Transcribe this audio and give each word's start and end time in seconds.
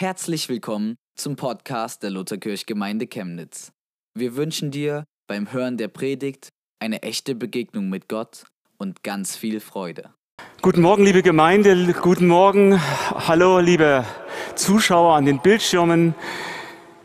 Herzlich 0.00 0.48
willkommen 0.48 0.96
zum 1.14 1.36
Podcast 1.36 2.02
der 2.02 2.08
Lutherkirchgemeinde 2.08 3.06
Chemnitz. 3.06 3.70
Wir 4.14 4.34
wünschen 4.34 4.70
dir 4.70 5.04
beim 5.26 5.52
Hören 5.52 5.76
der 5.76 5.88
Predigt 5.88 6.48
eine 6.78 7.02
echte 7.02 7.34
Begegnung 7.34 7.90
mit 7.90 8.08
Gott 8.08 8.44
und 8.78 9.02
ganz 9.02 9.36
viel 9.36 9.60
Freude. 9.60 10.14
Guten 10.62 10.80
Morgen, 10.80 11.04
liebe 11.04 11.20
Gemeinde, 11.20 11.92
guten 11.92 12.28
Morgen, 12.28 12.80
hallo, 12.80 13.58
liebe 13.58 14.06
Zuschauer 14.54 15.16
an 15.16 15.26
den 15.26 15.42
Bildschirmen. 15.42 16.14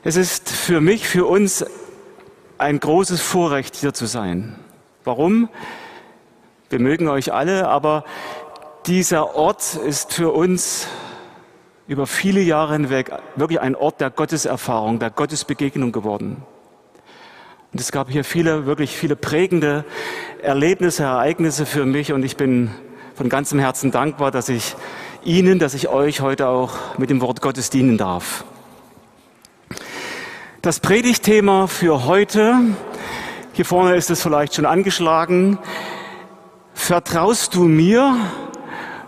Es 0.06 0.16
ist 0.16 0.50
für 0.50 0.80
mich, 0.80 1.06
für 1.06 1.26
uns 1.26 1.66
ein 2.58 2.80
großes 2.80 3.22
Vorrecht, 3.22 3.76
hier 3.76 3.94
zu 3.94 4.06
sein. 4.06 4.56
Warum? 5.04 5.50
Wir 6.70 6.80
mögen 6.80 7.10
euch 7.10 7.34
alle, 7.34 7.68
aber 7.68 8.06
dieser 8.86 9.36
Ort 9.36 9.76
ist 9.76 10.14
für 10.14 10.32
uns 10.32 10.88
über 11.88 12.08
viele 12.08 12.42
Jahre 12.42 12.74
hinweg 12.74 13.12
wirklich 13.36 13.62
ein 13.62 13.76
Ort 13.76 14.02
der 14.02 14.10
Gotteserfahrung, 14.10 15.00
der 15.00 15.12
Gottesbegegnung 15.12 15.92
geworden. 15.92 16.44
Und 17.72 17.82
es 17.82 17.92
gab 17.92 18.10
hier 18.10 18.24
viele, 18.24 18.66
wirklich 18.66 18.96
viele 18.96 19.16
prägende 19.16 19.86
Erlebnisse, 20.42 21.04
Ereignisse 21.04 21.66
für 21.66 21.86
mich 21.86 22.14
und 22.14 22.24
ich 22.24 22.38
bin 22.38 22.72
von 23.14 23.30
ganzem 23.30 23.60
Herzen 23.60 23.92
dankbar, 23.92 24.32
dass 24.32 24.50
ich 24.50 24.76
Ihnen, 25.24 25.60
dass 25.60 25.74
ich 25.74 25.88
euch 25.88 26.22
heute 26.22 26.48
auch 26.48 26.98
mit 26.98 27.10
dem 27.10 27.22
Wort 27.22 27.42
Gottes 27.42 27.70
dienen 27.70 27.98
darf. 27.98 28.46
Das 30.62 30.80
Predigtthema 30.80 31.68
für 31.68 32.06
heute, 32.06 32.56
hier 33.54 33.66
vorne 33.66 33.96
ist 33.96 34.10
es 34.10 34.22
vielleicht 34.24 34.56
schon 34.56 34.66
angeschlagen, 34.66 35.60
vertraust 36.74 37.56
du 37.56 37.66
mir? 37.66 38.18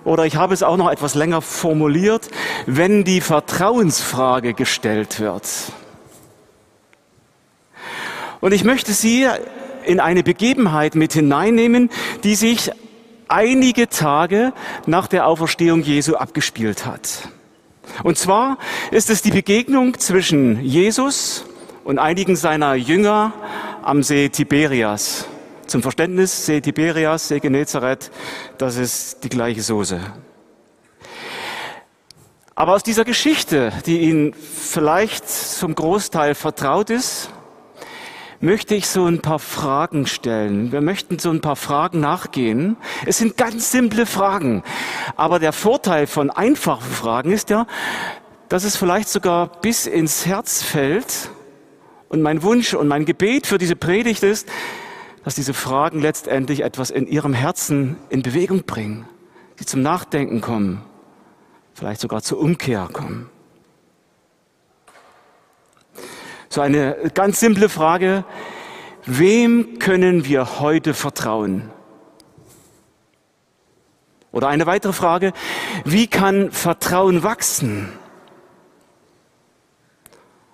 Oder 0.07 0.25
ich 0.25 0.37
habe 0.37 0.53
es 0.53 0.63
auch 0.63 0.77
noch 0.77 0.89
etwas 0.89 1.15
länger 1.15 1.41
formuliert, 1.41 2.29
wenn 2.65 3.03
die 3.03 3.19
Vertrauensfrage 3.19 4.53
gestellt 4.53 5.19
wird. 5.19 5.45
Und 8.39 8.53
ich 8.53 8.63
möchte 8.63 8.93
Sie 8.93 9.27
in 9.83 9.99
eine 9.99 10.23
Begebenheit 10.23 10.95
mit 10.95 11.11
hineinnehmen, 11.11 11.89
die 12.23 12.35
sich 12.35 12.71
einige 13.27 13.89
Tage 13.89 14.53
nach 14.85 15.07
der 15.07 15.27
Auferstehung 15.27 15.81
Jesu 15.81 16.15
abgespielt 16.15 16.85
hat. 16.85 17.27
Und 18.01 18.17
zwar 18.17 18.59
ist 18.91 19.09
es 19.09 19.21
die 19.21 19.31
Begegnung 19.31 19.99
zwischen 19.99 20.63
Jesus 20.63 21.43
und 21.83 21.99
einigen 21.99 22.37
seiner 22.37 22.75
Jünger 22.75 23.33
am 23.83 24.03
See 24.03 24.29
Tiberias. 24.29 25.27
Zum 25.67 25.81
Verständnis, 25.81 26.45
See 26.45 26.61
Tiberias, 26.61 27.27
See 27.27 27.41
Genezareth, 27.41 28.09
das 28.57 28.77
ist 28.77 29.23
die 29.25 29.29
gleiche 29.29 29.61
Soße. 29.61 29.99
Aber 32.55 32.73
aus 32.73 32.83
dieser 32.83 33.03
Geschichte, 33.03 33.73
die 33.85 33.99
Ihnen 33.99 34.33
vielleicht 34.33 35.27
zum 35.27 35.75
Großteil 35.75 36.35
vertraut 36.35 36.89
ist, 36.89 37.29
möchte 38.39 38.75
ich 38.75 38.87
so 38.87 39.05
ein 39.05 39.19
paar 39.21 39.39
Fragen 39.39 40.07
stellen. 40.07 40.71
Wir 40.71 40.79
möchten 40.79 41.19
so 41.19 41.31
ein 41.31 41.41
paar 41.41 41.57
Fragen 41.57 41.99
nachgehen. 41.99 42.77
Es 43.05 43.17
sind 43.17 43.35
ganz 43.35 43.69
simple 43.69 44.05
Fragen. 44.05 44.63
Aber 45.17 45.37
der 45.37 45.51
Vorteil 45.51 46.07
von 46.07 46.29
einfachen 46.29 46.89
Fragen 46.89 47.33
ist 47.33 47.49
ja, 47.49 47.67
dass 48.47 48.63
es 48.63 48.77
vielleicht 48.77 49.09
sogar 49.09 49.47
bis 49.61 49.85
ins 49.85 50.25
Herz 50.25 50.63
fällt. 50.63 51.29
Und 52.07 52.21
mein 52.21 52.41
Wunsch 52.41 52.73
und 52.73 52.87
mein 52.87 53.03
Gebet 53.03 53.47
für 53.47 53.57
diese 53.57 53.75
Predigt 53.75 54.23
ist, 54.23 54.47
dass 55.27 55.35
diese 55.35 55.53
Fragen 55.53 55.99
letztendlich 55.99 56.61
etwas 56.61 56.89
in 56.89 57.05
ihrem 57.05 57.33
Herzen 57.33 57.97
in 58.07 58.21
Bewegung 58.21 58.63
bringen, 58.63 59.05
die 59.59 59.65
zum 59.65 59.81
Nachdenken 59.81 60.39
kommen, 60.39 60.81
vielleicht 61.73 61.99
sogar 61.99 62.21
zur 62.21 62.39
Umkehr 62.39 62.87
kommen. 62.93 63.29
So 66.47 66.61
eine 66.61 67.11
ganz 67.13 67.41
simple 67.41 67.67
Frage. 67.67 68.23
Wem 69.05 69.79
können 69.79 70.23
wir 70.23 70.61
heute 70.61 70.93
vertrauen? 70.93 71.71
Oder 74.31 74.47
eine 74.47 74.65
weitere 74.65 74.93
Frage. 74.93 75.33
Wie 75.83 76.07
kann 76.07 76.53
Vertrauen 76.53 77.21
wachsen? 77.21 77.89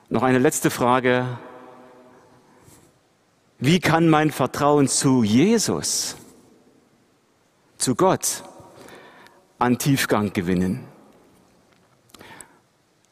Noch 0.10 0.24
eine 0.24 0.40
letzte 0.40 0.72
Frage. 0.72 1.38
Wie 3.66 3.80
kann 3.80 4.10
mein 4.10 4.30
Vertrauen 4.30 4.90
zu 4.90 5.24
Jesus, 5.24 6.18
zu 7.78 7.96
Gott, 7.96 8.44
an 9.58 9.78
Tiefgang 9.78 10.34
gewinnen? 10.34 10.84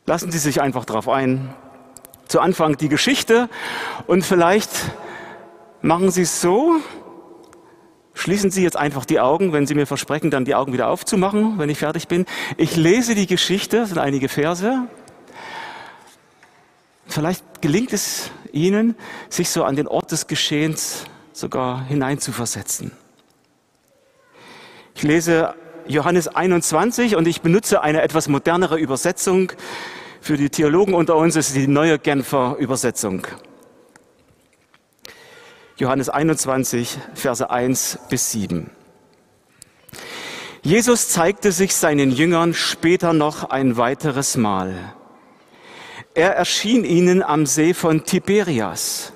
Lassen 0.05 0.29
Sie 0.29 0.39
sich 0.39 0.59
einfach 0.59 0.83
darauf 0.83 1.07
ein 1.07 1.53
zu 2.27 2.41
Anfang 2.41 2.75
die 2.75 2.89
Geschichte 2.89 3.47
und 4.07 4.25
vielleicht 4.25 4.71
machen 5.81 6.11
Sie 6.11 6.23
es 6.23 6.41
so, 6.41 6.81
Schließen 8.13 8.51
Sie 8.51 8.61
jetzt 8.61 8.75
einfach 8.75 9.05
die 9.05 9.21
Augen, 9.21 9.53
wenn 9.53 9.65
Sie 9.65 9.73
mir 9.73 9.87
versprechen, 9.87 10.31
dann 10.31 10.43
die 10.43 10.53
Augen 10.53 10.73
wieder 10.73 10.89
aufzumachen, 10.89 11.57
wenn 11.57 11.69
ich 11.69 11.79
fertig 11.79 12.09
bin. 12.09 12.25
Ich 12.57 12.75
lese 12.75 13.15
die 13.15 13.25
Geschichte, 13.25 13.77
das 13.77 13.89
sind 13.89 13.99
einige 13.99 14.27
Verse. 14.27 14.89
Vielleicht 17.11 17.61
gelingt 17.61 17.91
es 17.91 18.31
Ihnen, 18.53 18.95
sich 19.29 19.49
so 19.49 19.65
an 19.65 19.75
den 19.75 19.85
Ort 19.85 20.13
des 20.13 20.27
Geschehens 20.27 21.03
sogar 21.33 21.83
hineinzuversetzen. 21.83 22.93
Ich 24.95 25.03
lese 25.03 25.53
Johannes 25.87 26.29
21 26.29 27.17
und 27.17 27.27
ich 27.27 27.41
benutze 27.41 27.81
eine 27.81 28.01
etwas 28.01 28.29
modernere 28.29 28.79
Übersetzung, 28.79 29.51
für 30.21 30.37
die 30.37 30.49
Theologen 30.49 30.93
unter 30.93 31.17
uns 31.17 31.35
ist 31.35 31.53
die 31.53 31.67
neue 31.67 31.99
Genfer 31.99 32.55
Übersetzung. 32.59 33.27
Johannes 35.75 36.07
21, 36.07 36.97
Verse 37.13 37.49
1 37.49 37.99
bis 38.09 38.31
7. 38.31 38.69
Jesus 40.61 41.09
zeigte 41.09 41.51
sich 41.51 41.75
seinen 41.75 42.11
Jüngern 42.11 42.53
später 42.53 43.11
noch 43.11 43.49
ein 43.49 43.75
weiteres 43.75 44.37
Mal. 44.37 44.93
Er 46.13 46.35
erschien 46.35 46.83
ihnen 46.83 47.23
am 47.23 47.45
See 47.45 47.73
von 47.73 48.03
Tiberias, 48.03 49.13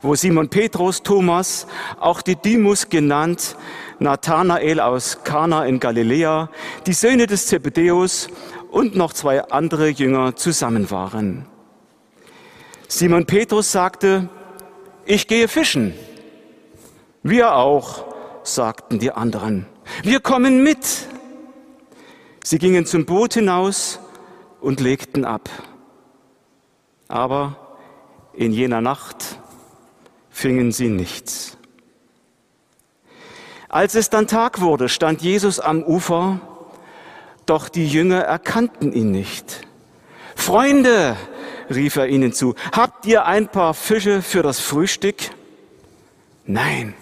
wo 0.00 0.14
Simon 0.14 0.48
Petrus, 0.48 1.02
Thomas, 1.02 1.66
auch 2.00 2.22
Didymus 2.22 2.88
genannt, 2.88 3.56
Nathanael 3.98 4.80
aus 4.80 5.22
Kana 5.22 5.66
in 5.66 5.80
Galiläa, 5.80 6.48
die 6.86 6.94
Söhne 6.94 7.26
des 7.26 7.46
Zebedeus 7.48 8.28
und 8.70 8.96
noch 8.96 9.12
zwei 9.12 9.42
andere 9.50 9.88
Jünger 9.88 10.34
zusammen 10.34 10.90
waren. 10.90 11.44
Simon 12.86 13.26
Petrus 13.26 13.70
sagte, 13.70 14.30
ich 15.04 15.26
gehe 15.26 15.46
fischen. 15.46 15.92
Wir 17.22 17.54
auch, 17.54 18.06
sagten 18.44 18.98
die 18.98 19.12
anderen. 19.12 19.66
Wir 20.02 20.20
kommen 20.20 20.62
mit. 20.62 20.78
Sie 22.42 22.58
gingen 22.58 22.86
zum 22.86 23.04
Boot 23.04 23.34
hinaus 23.34 24.00
und 24.62 24.80
legten 24.80 25.26
ab. 25.26 25.50
Aber 27.08 27.56
in 28.34 28.52
jener 28.52 28.80
Nacht 28.80 29.38
fingen 30.30 30.72
sie 30.72 30.88
nichts. 30.88 31.56
Als 33.68 33.94
es 33.94 34.08
dann 34.08 34.26
Tag 34.26 34.60
wurde, 34.60 34.88
stand 34.88 35.20
Jesus 35.20 35.60
am 35.60 35.82
Ufer 35.82 36.40
doch 37.48 37.68
die 37.68 37.86
Jünger 37.86 38.20
erkannten 38.20 38.92
ihn 38.92 39.10
nicht. 39.10 39.66
Freunde, 40.36 41.16
rief 41.70 41.96
er 41.96 42.08
ihnen 42.08 42.32
zu, 42.32 42.54
habt 42.72 43.06
ihr 43.06 43.24
ein 43.24 43.48
paar 43.48 43.72
Fische 43.74 44.22
für 44.22 44.42
das 44.42 44.60
Frühstück? 44.60 45.16
Nein, 46.44 46.94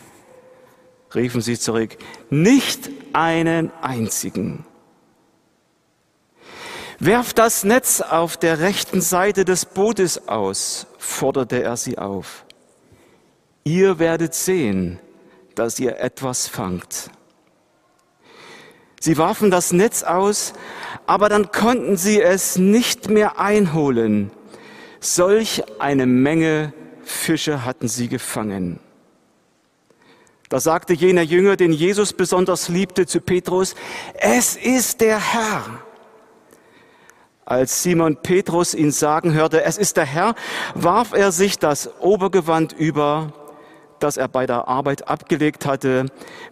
riefen 1.15 1.41
sie 1.41 1.59
zurück, 1.59 1.97
nicht 2.31 2.91
einen 3.13 3.73
einzigen. 3.83 4.65
Werft 6.99 7.39
das 7.39 7.63
Netz 7.65 8.01
auf 8.01 8.37
der 8.37 8.61
rechten 8.61 9.03
Seite 9.03 9.45
des 9.45 9.67
Bootes 9.67 10.29
aus, 10.29 10.87
forderte 10.99 11.63
er 11.63 11.77
sie 11.77 11.99
auf. 11.99 12.45
Ihr 13.65 13.99
werdet 13.99 14.35
sehen, 14.35 14.99
dass 15.55 15.79
ihr 15.79 15.99
etwas 15.99 16.49
fangt. 16.49 17.11
Sie 19.01 19.19
warfen 19.19 19.51
das 19.51 19.73
Netz 19.73 20.03
aus, 20.03 20.55
aber 21.07 21.29
dann 21.29 21.53
konnten 21.53 21.97
sie 21.97 22.23
es 22.23 22.57
nicht 22.57 23.11
mehr 23.11 23.39
einholen. 23.39 24.31
Solch 25.01 25.63
eine 25.79 26.07
Menge 26.07 26.73
Fische 27.05 27.65
hatten 27.65 27.89
sie 27.89 28.09
gefangen. 28.09 28.81
Da 30.49 30.61
sagte 30.61 30.95
jener 30.95 31.23
Jünger, 31.23 31.57
den 31.57 31.73
Jesus 31.73 32.13
besonders 32.13 32.69
liebte, 32.69 33.07
zu 33.07 33.21
Petrus, 33.21 33.75
es 34.15 34.57
ist 34.57 35.01
der 35.01 35.19
Herr. 35.33 35.86
Als 37.49 37.85
Simon 37.85 38.17
Petrus 38.17 38.75
ihn 38.75 38.91
sagen 38.91 39.33
hörte, 39.33 39.63
es 39.63 39.79
ist 39.79 39.97
der 39.97 40.05
Herr, 40.05 40.35
warf 40.75 41.13
er 41.13 41.31
sich 41.31 41.61
das 41.61 41.89
Obergewand 42.01 42.73
über, 42.73 43.33
das 44.01 44.17
er 44.17 44.27
bei 44.27 44.47
der 44.47 44.67
Arbeit 44.67 45.07
abgelegt 45.07 45.65
hatte, 45.65 46.07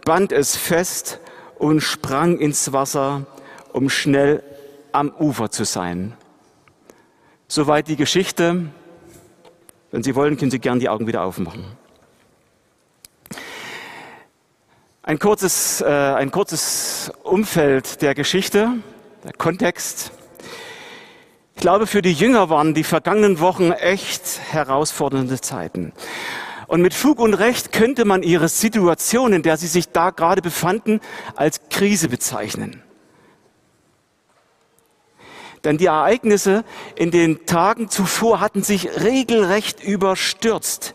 band 0.04 0.30
es 0.30 0.54
fest 0.56 1.18
und 1.58 1.80
sprang 1.80 2.38
ins 2.38 2.72
Wasser, 2.72 3.26
um 3.72 3.90
schnell 3.90 4.44
am 4.92 5.10
Ufer 5.10 5.50
zu 5.50 5.64
sein. 5.64 6.14
Soweit 7.48 7.88
die 7.88 7.96
Geschichte. 7.96 8.66
Wenn 9.90 10.04
Sie 10.04 10.14
wollen, 10.14 10.36
können 10.36 10.52
Sie 10.52 10.60
gern 10.60 10.78
die 10.78 10.88
Augen 10.88 11.08
wieder 11.08 11.24
aufmachen. 11.24 11.64
Ein 15.02 15.18
kurzes, 15.18 15.80
äh, 15.80 15.86
ein 15.86 16.30
kurzes 16.30 17.10
Umfeld 17.24 18.00
der 18.00 18.14
Geschichte, 18.14 18.74
der 19.24 19.32
Kontext. 19.32 20.12
Ich 21.56 21.60
glaube, 21.60 21.86
für 21.86 22.02
die 22.02 22.12
Jünger 22.12 22.50
waren 22.50 22.74
die 22.74 22.84
vergangenen 22.84 23.40
Wochen 23.40 23.70
echt 23.70 24.40
herausfordernde 24.50 25.40
Zeiten. 25.40 25.92
Und 26.66 26.82
mit 26.82 26.94
Fug 26.94 27.20
und 27.20 27.34
Recht 27.34 27.72
könnte 27.72 28.04
man 28.04 28.22
ihre 28.22 28.48
Situation, 28.48 29.32
in 29.32 29.42
der 29.42 29.56
sie 29.56 29.66
sich 29.66 29.88
da 29.88 30.10
gerade 30.10 30.42
befanden, 30.42 31.00
als 31.36 31.60
Krise 31.70 32.08
bezeichnen. 32.08 32.82
Denn 35.62 35.78
die 35.78 35.86
Ereignisse 35.86 36.64
in 36.94 37.10
den 37.10 37.46
Tagen 37.46 37.88
zuvor 37.88 38.40
hatten 38.40 38.62
sich 38.62 39.02
regelrecht 39.02 39.82
überstürzt. 39.82 40.94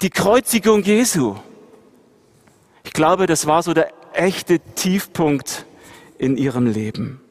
Die 0.00 0.10
Kreuzigung 0.10 0.82
Jesu. 0.82 1.36
Ich 2.84 2.92
glaube, 2.92 3.26
das 3.26 3.46
war 3.46 3.62
so 3.62 3.74
der 3.74 3.92
echte 4.14 4.60
Tiefpunkt 4.60 5.66
in 6.16 6.36
ihrem 6.36 6.66
Leben. 6.66 7.23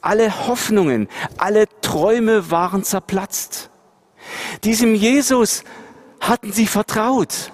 Alle 0.00 0.46
Hoffnungen, 0.46 1.08
alle 1.38 1.66
Träume 1.80 2.50
waren 2.50 2.84
zerplatzt. 2.84 3.70
Diesem 4.64 4.94
Jesus 4.94 5.64
hatten 6.20 6.52
sie 6.52 6.66
vertraut. 6.66 7.52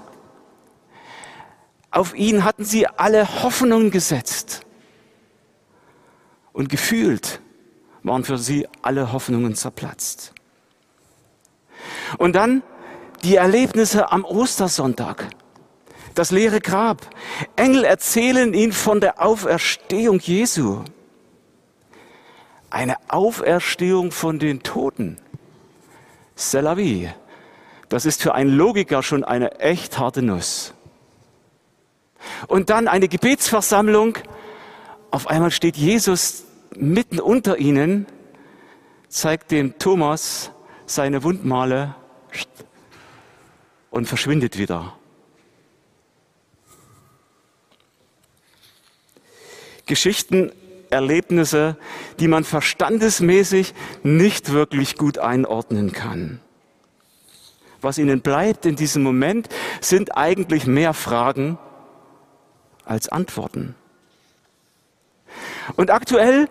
Auf 1.91 2.15
ihn 2.15 2.45
hatten 2.45 2.65
sie 2.65 2.87
alle 2.87 3.43
Hoffnungen 3.43 3.91
gesetzt. 3.91 4.63
Und 6.53 6.69
gefühlt 6.69 7.41
waren 8.03 8.25
für 8.25 8.39
sie 8.39 8.67
alle 8.81 9.13
Hoffnungen 9.13 9.55
zerplatzt. 9.55 10.33
Und 12.19 12.35
dann 12.35 12.63
die 13.23 13.37
Erlebnisse 13.37 14.11
am 14.11 14.25
Ostersonntag. 14.25 15.29
Das 16.15 16.31
leere 16.31 16.61
Grab. 16.61 17.09
Engel 17.57 17.85
erzählen 17.85 18.53
ihnen 18.53 18.73
von 18.73 19.01
der 19.01 19.23
Auferstehung 19.23 20.19
Jesu. 20.19 20.83
Eine 22.73 22.97
Auferstehung 23.09 24.13
von 24.13 24.39
den 24.39 24.63
Toten. 24.63 25.19
C'est. 26.35 27.13
Das 27.91 28.07
ist 28.07 28.23
für 28.23 28.35
einen 28.35 28.57
Logiker 28.57 29.03
schon 29.03 29.25
eine 29.25 29.61
echt 29.61 29.99
harte 29.99 30.23
Nuss. 30.23 30.73
Und 32.47 32.71
dann 32.71 32.89
eine 32.89 33.09
Gebetsversammlung. 33.09 34.17
Auf 35.11 35.27
einmal 35.27 35.51
steht 35.51 35.77
Jesus 35.77 36.45
mitten 36.75 37.21
unter 37.21 37.59
ihnen, 37.59 38.07
zeigt 39.11 39.51
dem 39.51 39.79
Thomas 39.79 40.51
seine 40.87 41.25
Wundmale 41.25 41.95
und 43.91 44.07
verschwindet 44.07 44.57
wieder. 44.57 44.97
Geschichten, 49.85 50.53
Erlebnisse, 50.93 51.77
die 52.21 52.29
man 52.29 52.45
verstandesmäßig 52.45 53.75
nicht 54.03 54.53
wirklich 54.53 54.97
gut 54.97 55.19
einordnen 55.19 55.93
kann. 55.93 56.41
Was 57.81 57.99
ihnen 57.99 58.21
bleibt 58.21 58.65
in 58.65 58.77
diesem 58.77 59.03
Moment, 59.03 59.49
sind 59.81 60.17
eigentlich 60.17 60.67
mehr 60.67 60.95
Fragen 60.95 61.59
als 62.85 63.09
Antworten. 63.09 63.75
Und 65.77 65.91
aktuell 65.91 66.49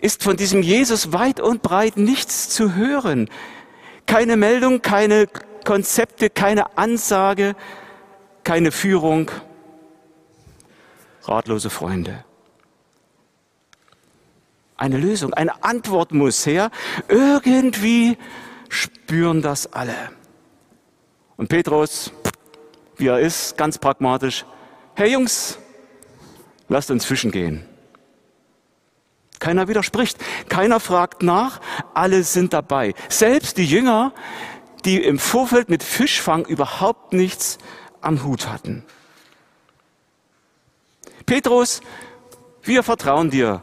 ist 0.00 0.22
von 0.22 0.36
diesem 0.36 0.62
Jesus 0.62 1.12
weit 1.12 1.40
und 1.40 1.62
breit 1.62 1.96
nichts 1.96 2.50
zu 2.50 2.74
hören. 2.74 3.28
Keine 4.06 4.36
Meldung, 4.36 4.80
keine 4.80 5.26
Konzepte, 5.64 6.30
keine 6.30 6.78
Ansage, 6.78 7.56
keine 8.44 8.70
Führung. 8.70 9.30
Ratlose 11.22 11.68
Freunde. 11.68 12.24
Eine 14.78 14.96
Lösung, 14.96 15.34
eine 15.34 15.62
Antwort 15.64 16.12
muss 16.12 16.46
her. 16.46 16.70
Irgendwie 17.08 18.16
spüren 18.68 19.42
das 19.42 19.72
alle. 19.72 19.94
Und 21.36 21.48
Petrus, 21.48 22.12
wie 22.96 23.08
er 23.08 23.18
ist, 23.18 23.58
ganz 23.58 23.78
pragmatisch, 23.78 24.46
hey 24.94 25.12
Jungs, 25.12 25.58
lasst 26.68 26.90
uns 26.90 27.04
fischen 27.04 27.32
gehen. 27.32 27.66
Keiner 29.40 29.68
widerspricht, 29.68 30.18
keiner 30.48 30.80
fragt 30.80 31.22
nach, 31.22 31.60
alle 31.94 32.22
sind 32.22 32.52
dabei. 32.52 32.94
Selbst 33.08 33.56
die 33.56 33.66
Jünger, 33.66 34.12
die 34.84 35.02
im 35.02 35.18
Vorfeld 35.18 35.68
mit 35.68 35.82
Fischfang 35.82 36.44
überhaupt 36.44 37.12
nichts 37.12 37.58
am 38.00 38.22
Hut 38.24 38.48
hatten. 38.48 38.84
Petrus, 41.26 41.80
wir 42.62 42.82
vertrauen 42.82 43.30
dir. 43.30 43.62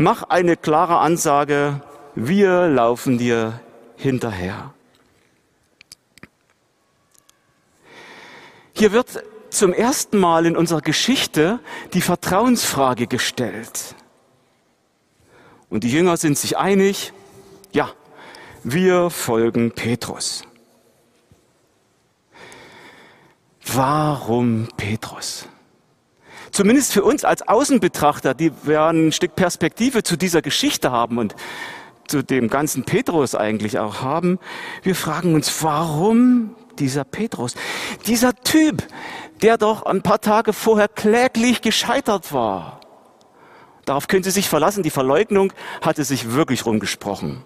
Mach 0.00 0.22
eine 0.22 0.56
klare 0.56 0.98
Ansage, 0.98 1.80
wir 2.14 2.68
laufen 2.68 3.18
dir 3.18 3.58
hinterher. 3.96 4.72
Hier 8.74 8.92
wird 8.92 9.24
zum 9.50 9.72
ersten 9.72 10.18
Mal 10.18 10.46
in 10.46 10.56
unserer 10.56 10.82
Geschichte 10.82 11.58
die 11.94 12.00
Vertrauensfrage 12.00 13.08
gestellt. 13.08 13.96
Und 15.68 15.82
die 15.82 15.90
Jünger 15.90 16.16
sind 16.16 16.38
sich 16.38 16.56
einig, 16.56 17.12
ja, 17.72 17.90
wir 18.62 19.10
folgen 19.10 19.72
Petrus. 19.72 20.44
Warum 23.66 24.68
Petrus? 24.76 25.48
Zumindest 26.50 26.92
für 26.92 27.04
uns 27.04 27.24
als 27.24 27.46
Außenbetrachter, 27.46 28.34
die 28.34 28.52
wir 28.64 28.82
ein 28.82 29.12
Stück 29.12 29.36
Perspektive 29.36 30.02
zu 30.02 30.16
dieser 30.16 30.42
Geschichte 30.42 30.90
haben 30.90 31.18
und 31.18 31.34
zu 32.06 32.22
dem 32.22 32.48
ganzen 32.48 32.84
Petrus 32.84 33.34
eigentlich 33.34 33.78
auch 33.78 34.00
haben, 34.00 34.38
wir 34.82 34.94
fragen 34.94 35.34
uns, 35.34 35.62
warum 35.62 36.54
dieser 36.78 37.04
Petrus? 37.04 37.54
Dieser 38.06 38.34
Typ, 38.34 38.82
der 39.42 39.58
doch 39.58 39.84
ein 39.84 40.02
paar 40.02 40.20
Tage 40.20 40.52
vorher 40.52 40.88
kläglich 40.88 41.60
gescheitert 41.60 42.32
war. 42.32 42.80
Darauf 43.84 44.08
können 44.08 44.22
Sie 44.22 44.30
sich 44.30 44.48
verlassen, 44.48 44.82
die 44.82 44.90
Verleugnung 44.90 45.52
hatte 45.80 46.04
sich 46.04 46.32
wirklich 46.32 46.66
rumgesprochen. 46.66 47.44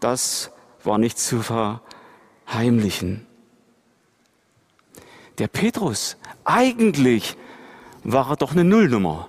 Das 0.00 0.50
war 0.84 0.98
nicht 0.98 1.18
zu 1.18 1.42
verheimlichen. 1.42 3.26
Der 5.38 5.48
Petrus, 5.48 6.16
eigentlich 6.44 7.36
war 8.04 8.30
er 8.30 8.36
doch 8.36 8.52
eine 8.52 8.64
Nullnummer. 8.64 9.28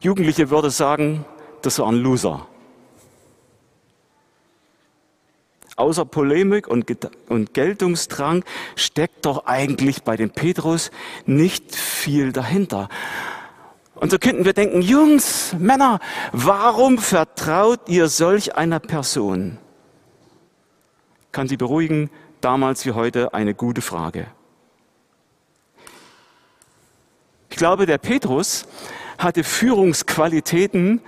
Jugendliche 0.00 0.50
würde 0.50 0.70
sagen, 0.70 1.24
das 1.62 1.78
war 1.78 1.88
ein 1.88 1.96
Loser. 1.96 2.46
Außer 5.76 6.04
Polemik 6.04 6.68
und, 6.68 6.86
und 7.28 7.54
Geltungsdrang 7.54 8.44
steckt 8.76 9.24
doch 9.24 9.46
eigentlich 9.46 10.02
bei 10.02 10.16
dem 10.16 10.30
Petrus 10.30 10.90
nicht 11.24 11.74
viel 11.74 12.32
dahinter. 12.32 12.88
Und 13.94 14.10
so 14.10 14.18
könnten 14.18 14.44
wir 14.44 14.52
denken, 14.52 14.82
Jungs, 14.82 15.54
Männer, 15.58 16.00
warum 16.32 16.98
vertraut 16.98 17.88
ihr 17.88 18.08
solch 18.08 18.56
einer 18.56 18.80
Person? 18.80 19.58
Kann 21.30 21.48
sie 21.48 21.56
beruhigen, 21.56 22.10
damals 22.40 22.84
wie 22.84 22.92
heute 22.92 23.32
eine 23.32 23.54
gute 23.54 23.80
Frage. 23.80 24.26
Ich 27.52 27.58
glaube, 27.58 27.84
der 27.84 27.98
Petrus 27.98 28.64
hatte 29.18 29.44
Führungsqualitäten, 29.44 31.02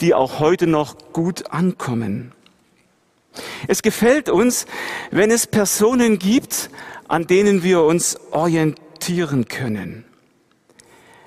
die 0.00 0.14
auch 0.14 0.40
heute 0.40 0.66
noch 0.66 0.96
gut 1.12 1.52
ankommen. 1.52 2.32
Es 3.68 3.80
gefällt 3.80 4.28
uns, 4.28 4.66
wenn 5.12 5.30
es 5.30 5.46
Personen 5.46 6.18
gibt, 6.18 6.70
an 7.06 7.28
denen 7.28 7.62
wir 7.62 7.82
uns 7.82 8.18
orientieren 8.32 9.46
können. 9.46 10.04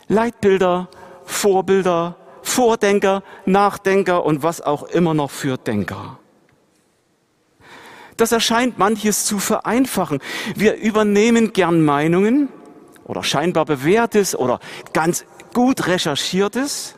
Leitbilder, 0.09 0.89
Vorbilder, 1.23 2.17
Vordenker, 2.41 3.23
Nachdenker 3.45 4.25
und 4.25 4.43
was 4.43 4.59
auch 4.59 4.83
immer 4.83 5.13
noch 5.13 5.31
für 5.31 5.55
Denker. 5.55 6.19
Das 8.17 8.33
erscheint 8.33 8.77
manches 8.77 9.23
zu 9.23 9.39
vereinfachen. 9.39 10.19
Wir 10.53 10.75
übernehmen 10.75 11.53
gern 11.53 11.81
Meinungen, 11.81 12.49
oder 13.05 13.23
scheinbar 13.23 13.65
bewährtes 13.65 14.35
oder 14.35 14.59
ganz 14.93 15.25
gut 15.53 15.87
recherchiertes. 15.87 16.95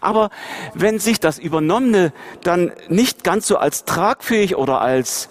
Aber 0.00 0.30
wenn 0.74 0.98
sich 0.98 1.20
das 1.20 1.38
Übernommene 1.38 2.12
dann 2.42 2.72
nicht 2.88 3.24
ganz 3.24 3.46
so 3.46 3.56
als 3.56 3.84
tragfähig 3.84 4.56
oder 4.56 4.80
als 4.80 5.28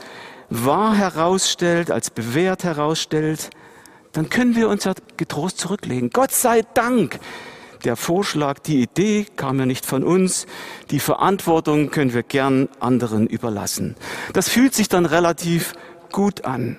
wahr 0.49 0.95
herausstellt, 0.95 1.91
als 1.91 2.09
bewährt 2.09 2.63
herausstellt, 2.63 3.49
dann 4.11 4.29
können 4.29 4.55
wir 4.55 4.69
uns 4.69 4.85
ja 4.85 4.93
getrost 5.17 5.59
zurücklegen. 5.59 6.09
Gott 6.09 6.31
sei 6.31 6.63
Dank, 6.73 7.19
der 7.83 7.95
Vorschlag, 7.95 8.59
die 8.59 8.81
Idee 8.81 9.25
kam 9.35 9.59
ja 9.59 9.65
nicht 9.65 9.85
von 9.85 10.03
uns, 10.03 10.47
die 10.89 10.99
Verantwortung 10.99 11.91
können 11.91 12.13
wir 12.13 12.23
gern 12.23 12.69
anderen 12.79 13.27
überlassen. 13.27 13.95
Das 14.33 14.49
fühlt 14.49 14.73
sich 14.73 14.89
dann 14.89 15.05
relativ 15.05 15.73
gut 16.11 16.45
an. 16.45 16.77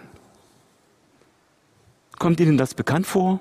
Kommt 2.20 2.38
Ihnen 2.38 2.58
das 2.58 2.74
bekannt 2.74 3.06
vor? 3.06 3.40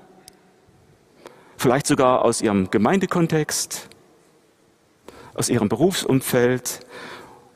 Vielleicht 1.57 1.86
sogar 1.86 2.24
aus 2.24 2.41
Ihrem 2.41 2.71
Gemeindekontext, 2.71 3.89
aus 5.33 5.50
Ihrem 5.50 5.67
Berufsumfeld 5.67 6.79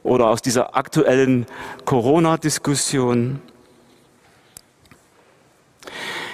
oder 0.04 0.28
aus 0.28 0.42
dieser 0.42 0.76
aktuellen 0.76 1.46
Corona-Diskussion. 1.86 3.42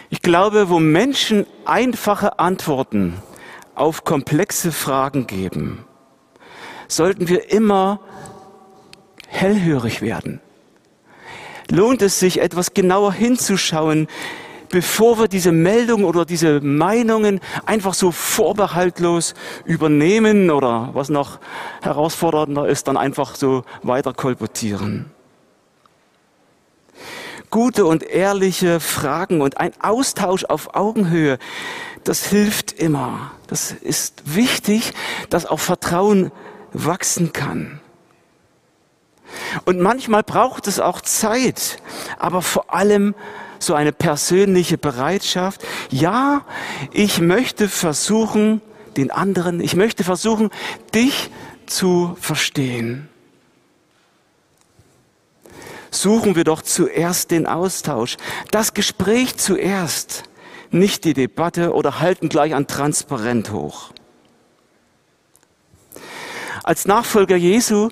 Ich 0.10 0.24
glaube, 0.24 0.70
wo 0.70 0.80
Menschen 0.80 1.46
einfache 1.66 2.40
Antworten 2.40 3.22
auf 3.76 4.04
komplexe 4.06 4.72
Fragen 4.72 5.28
geben, 5.28 5.86
sollten 6.88 7.28
wir 7.28 7.52
immer 7.52 8.00
hellhörig 9.28 10.02
werden. 10.02 10.42
Lohnt 11.70 12.02
es 12.02 12.20
sich, 12.20 12.42
etwas 12.42 12.74
genauer 12.74 13.14
hinzuschauen, 13.14 14.08
bevor 14.70 15.20
wir 15.20 15.28
diese 15.28 15.52
Meldungen 15.52 16.06
oder 16.06 16.26
diese 16.26 16.62
Meinungen 16.62 17.40
einfach 17.66 17.94
so 17.94 18.12
vorbehaltlos 18.12 19.34
übernehmen 19.66 20.52
oder 20.52 20.90
was 20.94 21.10
noch 21.10 21.40
herausfordernder 21.82 22.68
ist, 22.68 22.88
dann 22.88 22.98
einfach 22.98 23.36
so 23.36 23.64
weiter 23.84 24.14
kolportieren 24.14 25.12
gute 27.50 27.86
und 27.86 28.04
ehrliche 28.04 28.80
Fragen 28.80 29.42
und 29.42 29.58
ein 29.58 29.72
Austausch 29.82 30.46
auf 30.46 30.76
Augenhöhe, 30.76 31.40
das 32.04 32.26
hilft 32.26 32.72
immer. 32.72 33.32
Das 33.48 33.72
ist 33.72 34.36
wichtig, 34.36 34.94
dass 35.30 35.46
auch 35.46 35.60
Vertrauen 35.60 36.32
wachsen 36.74 37.34
kann. 37.34 37.80
Und 39.66 39.80
manchmal 39.80 40.24
braucht 40.24 40.68
es 40.68 40.80
auch 40.80 41.02
Zeit, 41.02 41.82
aber 42.18 42.42
vor 42.42 42.74
allem 42.74 43.14
so 43.60 43.74
eine 43.74 43.92
persönliche 43.92 44.78
Bereitschaft. 44.78 45.66
Ja, 45.92 46.46
ich 46.92 47.20
möchte 47.20 47.68
versuchen, 47.70 48.62
den 48.98 49.12
anderen, 49.12 49.62
ich 49.62 49.76
möchte 49.76 50.04
versuchen, 50.04 50.50
dich 50.94 51.30
zu 51.66 52.18
verstehen 52.20 53.10
suchen 55.92 56.36
wir 56.36 56.44
doch 56.44 56.62
zuerst 56.62 57.32
den 57.32 57.48
Austausch, 57.48 58.18
das 58.52 58.74
Gespräch 58.74 59.38
zuerst, 59.38 60.24
nicht 60.72 61.04
die 61.04 61.14
Debatte 61.14 61.74
oder 61.74 62.00
halten 62.00 62.30
gleich 62.30 62.54
an 62.54 62.68
Transparent 62.68 63.52
hoch. 63.52 63.92
Als 66.64 66.86
Nachfolger 66.86 67.36
Jesu 67.36 67.90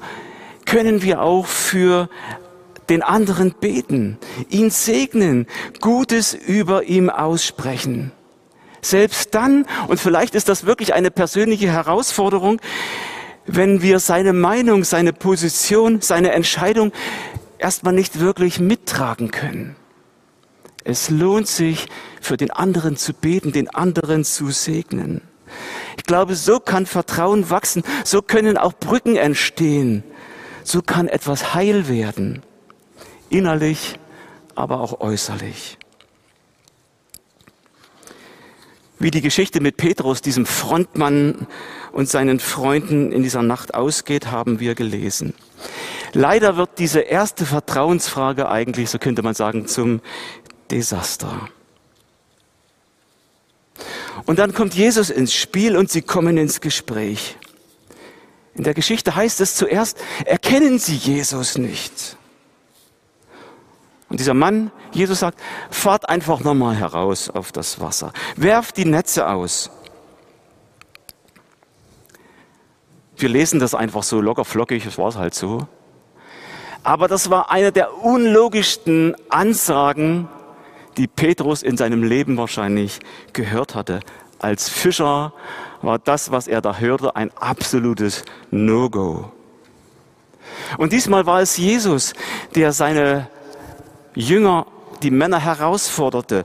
können 0.66 1.02
wir 1.02 1.22
auch 1.22 1.48
für 1.48 2.10
den 2.90 3.04
anderen 3.04 3.54
beten, 3.60 4.18
ihn 4.50 4.70
segnen, 4.70 5.48
Gutes 5.82 6.34
über 6.34 6.84
ihm 6.84 7.10
aussprechen. 7.10 8.12
Selbst 8.82 9.34
dann, 9.36 9.66
und 9.88 10.00
vielleicht 10.00 10.36
ist 10.36 10.50
das 10.50 10.66
wirklich 10.66 10.94
eine 10.94 11.12
persönliche 11.12 11.70
Herausforderung, 11.70 12.62
wenn 13.46 13.82
wir 13.82 14.00
seine 14.00 14.34
Meinung, 14.34 14.84
seine 14.84 15.14
Position, 15.14 16.02
seine 16.02 16.32
Entscheidung 16.32 16.92
erstmal 17.58 17.94
nicht 17.94 18.20
wirklich 18.20 18.60
mittragen 18.60 19.32
können. 19.32 19.76
Es 20.84 21.10
lohnt 21.10 21.48
sich, 21.48 21.88
für 22.22 22.38
den 22.38 22.52
anderen 22.52 22.98
zu 22.98 23.14
beten, 23.14 23.52
den 23.52 23.70
anderen 23.70 24.24
zu 24.24 24.52
segnen. 24.52 25.22
Ich 25.98 26.04
glaube, 26.04 26.36
so 26.36 26.60
kann 26.60 26.86
Vertrauen 26.86 27.50
wachsen, 27.50 27.84
so 28.04 28.22
können 28.22 28.58
auch 28.58 28.74
Brücken 28.74 29.16
entstehen, 29.16 30.04
so 30.64 30.82
kann 30.82 31.08
etwas 31.08 31.54
heil 31.54 31.88
werden, 31.88 32.44
innerlich, 33.30 34.00
aber 34.56 34.82
auch 34.82 35.00
äußerlich. 35.00 35.78
Wie 39.00 39.12
die 39.12 39.22
Geschichte 39.22 39.60
mit 39.60 39.78
Petrus, 39.78 40.22
diesem 40.22 40.48
Frontmann 40.48 41.46
und 41.92 42.10
seinen 42.10 42.40
Freunden 42.40 43.12
in 43.12 43.22
dieser 43.22 43.44
Nacht 43.44 43.76
ausgeht, 43.76 44.32
haben 44.32 44.60
wir 44.60 44.74
gelesen. 44.74 45.34
Leider 46.14 46.58
wird 46.58 46.80
diese 46.80 47.02
erste 47.02 47.46
Vertrauensfrage 47.46 48.50
eigentlich, 48.50 48.90
so 48.90 48.98
könnte 48.98 49.22
man 49.22 49.36
sagen, 49.36 49.68
zum 49.68 50.02
Desaster. 50.72 51.48
Und 54.26 54.40
dann 54.40 54.54
kommt 54.54 54.74
Jesus 54.74 55.12
ins 55.12 55.34
Spiel 55.34 55.78
und 55.78 55.92
sie 55.92 56.02
kommen 56.02 56.38
ins 56.38 56.60
Gespräch. 56.60 57.38
In 58.56 58.64
der 58.64 58.74
Geschichte 58.74 59.16
heißt 59.16 59.40
es 59.42 59.56
zuerst, 59.56 60.00
erkennen 60.26 60.80
sie 60.80 60.96
Jesus 60.96 61.60
nicht. 61.60 62.18
Und 64.10 64.20
dieser 64.20 64.34
Mann, 64.34 64.72
Jesus 64.92 65.20
sagt, 65.20 65.40
fahrt 65.70 66.08
einfach 66.08 66.40
nochmal 66.40 66.76
heraus 66.76 67.30
auf 67.30 67.52
das 67.52 67.82
Wasser, 67.82 68.14
werft 68.36 68.78
die 68.78 68.86
Netze 68.86 69.28
aus. 69.28 69.70
Wir 73.18 73.30
lesen 73.30 73.60
das 73.60 73.74
einfach 73.74 74.04
so 74.04 74.22
locker 74.22 74.46
flockig, 74.46 74.86
das 74.86 74.98
war 74.98 75.14
halt 75.16 75.34
so. 75.34 75.68
Aber 76.84 77.08
das 77.08 77.30
war 77.30 77.52
eine 77.52 77.72
der 77.72 78.04
unlogischsten 78.04 79.16
Ansagen, 79.30 80.30
die 80.96 81.08
Petrus 81.08 81.64
in 81.64 81.76
seinem 81.78 82.04
Leben 82.04 82.38
wahrscheinlich 82.38 83.00
gehört 83.34 83.76
hatte. 83.76 84.00
Als 84.40 84.70
Fischer 84.70 85.34
war 85.82 86.00
das, 86.00 86.32
was 86.32 86.48
er 86.48 86.62
da 86.62 86.78
hörte, 86.78 87.16
ein 87.16 87.32
absolutes 87.36 88.24
No-Go. 88.52 89.32
Und 90.78 90.94
diesmal 90.94 91.26
war 91.26 91.42
es 91.42 91.58
Jesus, 91.58 92.14
der 92.56 92.72
seine 92.72 93.28
Jünger, 94.18 94.66
die 95.04 95.12
Männer 95.12 95.40
herausforderte. 95.40 96.44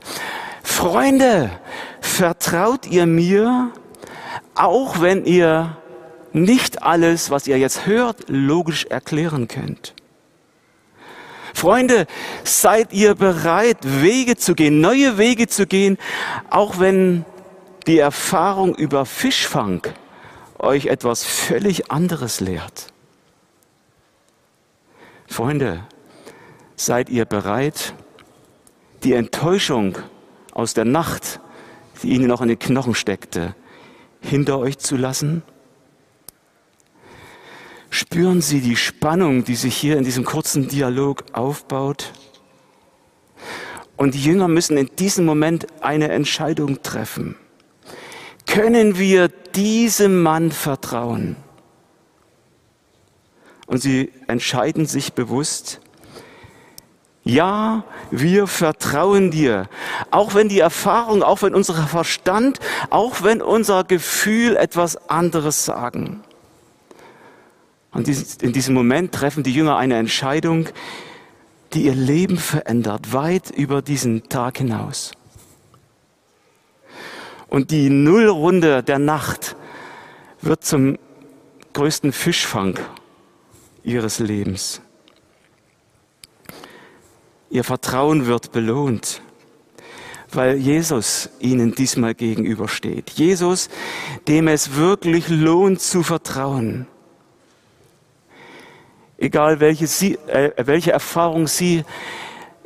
Freunde, 0.61 1.49
vertraut 2.01 2.85
ihr 2.85 3.07
mir, 3.07 3.71
auch 4.53 5.01
wenn 5.01 5.25
ihr 5.25 5.75
nicht 6.33 6.83
alles, 6.83 7.31
was 7.31 7.47
ihr 7.47 7.57
jetzt 7.57 7.87
hört, 7.87 8.25
logisch 8.27 8.85
erklären 8.85 9.47
könnt. 9.47 9.95
Freunde, 11.55 12.05
seid 12.43 12.93
ihr 12.93 13.15
bereit, 13.15 13.77
Wege 13.81 14.35
zu 14.37 14.53
gehen, 14.53 14.79
neue 14.79 15.17
Wege 15.17 15.47
zu 15.47 15.65
gehen, 15.65 15.97
auch 16.51 16.79
wenn 16.79 17.25
die 17.87 17.97
Erfahrung 17.97 18.75
über 18.75 19.05
Fischfang 19.07 19.81
euch 20.59 20.85
etwas 20.85 21.23
völlig 21.23 21.89
anderes 21.91 22.39
lehrt? 22.39 22.93
Freunde, 25.27 25.83
seid 26.85 27.09
ihr 27.09 27.25
bereit, 27.25 27.93
die 29.03 29.13
Enttäuschung 29.13 29.97
aus 30.53 30.73
der 30.73 30.85
Nacht, 30.85 31.39
die 32.01 32.09
ihnen 32.09 32.27
noch 32.27 32.41
in 32.41 32.49
den 32.49 32.59
Knochen 32.59 32.95
steckte, 32.95 33.55
hinter 34.21 34.59
euch 34.59 34.77
zu 34.77 34.95
lassen? 34.95 35.43
Spüren 37.89 38.41
Sie 38.41 38.59
die 38.59 38.75
Spannung, 38.75 39.43
die 39.43 39.55
sich 39.55 39.75
hier 39.75 39.97
in 39.97 40.03
diesem 40.03 40.25
kurzen 40.25 40.67
Dialog 40.67 41.25
aufbaut? 41.33 42.11
Und 43.97 44.15
die 44.15 44.23
Jünger 44.23 44.47
müssen 44.47 44.77
in 44.77 44.89
diesem 44.97 45.25
Moment 45.25 45.67
eine 45.81 46.09
Entscheidung 46.09 46.81
treffen. 46.81 47.35
Können 48.47 48.97
wir 48.97 49.27
diesem 49.27 50.21
Mann 50.21 50.51
vertrauen? 50.51 51.35
Und 53.67 53.81
sie 53.81 54.11
entscheiden 54.27 54.85
sich 54.85 55.13
bewusst, 55.13 55.79
ja, 57.23 57.85
wir 58.11 58.47
vertrauen 58.47 59.31
dir. 59.31 59.69
Auch 60.11 60.35
wenn 60.35 60.49
die 60.49 60.59
Erfahrung, 60.59 61.23
auch 61.23 61.41
wenn 61.41 61.55
unser 61.55 61.75
Verstand, 61.87 62.59
auch 62.89 63.23
wenn 63.23 63.41
unser 63.41 63.85
Gefühl 63.85 64.57
etwas 64.57 65.09
anderes 65.09 65.63
sagen. 65.63 66.21
Und 67.91 68.09
in 68.41 68.51
diesem 68.51 68.73
Moment 68.73 69.13
treffen 69.13 69.43
die 69.43 69.53
Jünger 69.53 69.77
eine 69.77 69.95
Entscheidung, 69.95 70.67
die 71.73 71.83
ihr 71.83 71.95
Leben 71.95 72.37
verändert, 72.37 73.13
weit 73.13 73.51
über 73.51 73.81
diesen 73.81 74.27
Tag 74.29 74.57
hinaus. 74.57 75.11
Und 77.47 77.71
die 77.71 77.89
Nullrunde 77.89 78.83
der 78.83 78.99
Nacht 78.99 79.55
wird 80.41 80.65
zum 80.65 80.97
größten 81.73 82.11
Fischfang 82.11 82.79
ihres 83.83 84.19
Lebens. 84.19 84.81
Ihr 87.53 87.63
Vertrauen 87.63 88.25
wird 88.25 88.51
belohnt, 88.51 89.21
weil 90.31 90.57
Jesus 90.57 91.29
ihnen 91.39 91.75
diesmal 91.75 92.15
gegenübersteht. 92.15 93.11
Jesus, 93.11 93.69
dem 94.27 94.47
es 94.47 94.75
wirklich 94.75 95.29
lohnt 95.29 95.79
zu 95.79 96.03
vertrauen 96.03 96.87
egal 99.23 99.59
welche, 99.59 99.87
sie, 99.87 100.15
äh, 100.27 100.51
welche 100.57 100.91
Erfahrung 100.91 101.47
Sie 101.47 101.83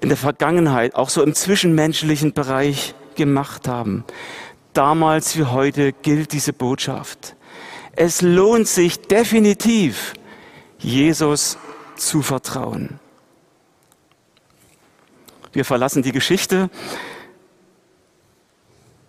in 0.01 0.09
der 0.09 0.17
Vergangenheit, 0.17 0.95
auch 0.95 1.09
so 1.09 1.23
im 1.23 1.33
zwischenmenschlichen 1.33 2.33
Bereich 2.33 2.95
gemacht 3.15 3.67
haben. 3.67 4.03
damals 4.73 5.35
wie 5.35 5.43
heute 5.45 5.91
gilt 5.91 6.33
diese 6.33 6.53
Botschaft. 6.53 7.35
Es 7.95 8.21
lohnt 8.21 8.67
sich 8.67 8.99
definitiv, 8.99 10.13
Jesus 10.77 11.57
zu 11.95 12.21
vertrauen. 12.21 12.99
Wir 15.57 15.65
verlassen 15.65 16.03
die 16.03 16.11
Geschichte 16.11 16.69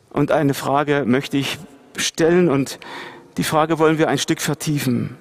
und 0.09 0.33
eine 0.33 0.55
Frage 0.55 1.05
möchte 1.07 1.37
ich 1.37 1.59
stellen 1.95 2.49
und 2.49 2.79
die 3.37 3.45
Frage 3.45 3.79
wollen 3.79 3.99
wir 3.99 4.09
ein 4.09 4.17
Stück 4.17 4.41
vertiefen. 4.41 5.19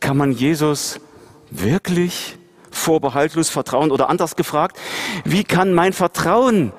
Kann 0.00 0.16
man 0.16 0.32
Jesus 0.32 0.98
wirklich 1.52 2.36
vorbehaltlos 2.72 3.48
vertrauen? 3.48 3.92
Oder 3.92 4.08
anders 4.08 4.34
gefragt, 4.34 4.76
wie 5.24 5.44
kann 5.44 5.72
mein 5.72 5.92
Vertrauen 5.92 6.72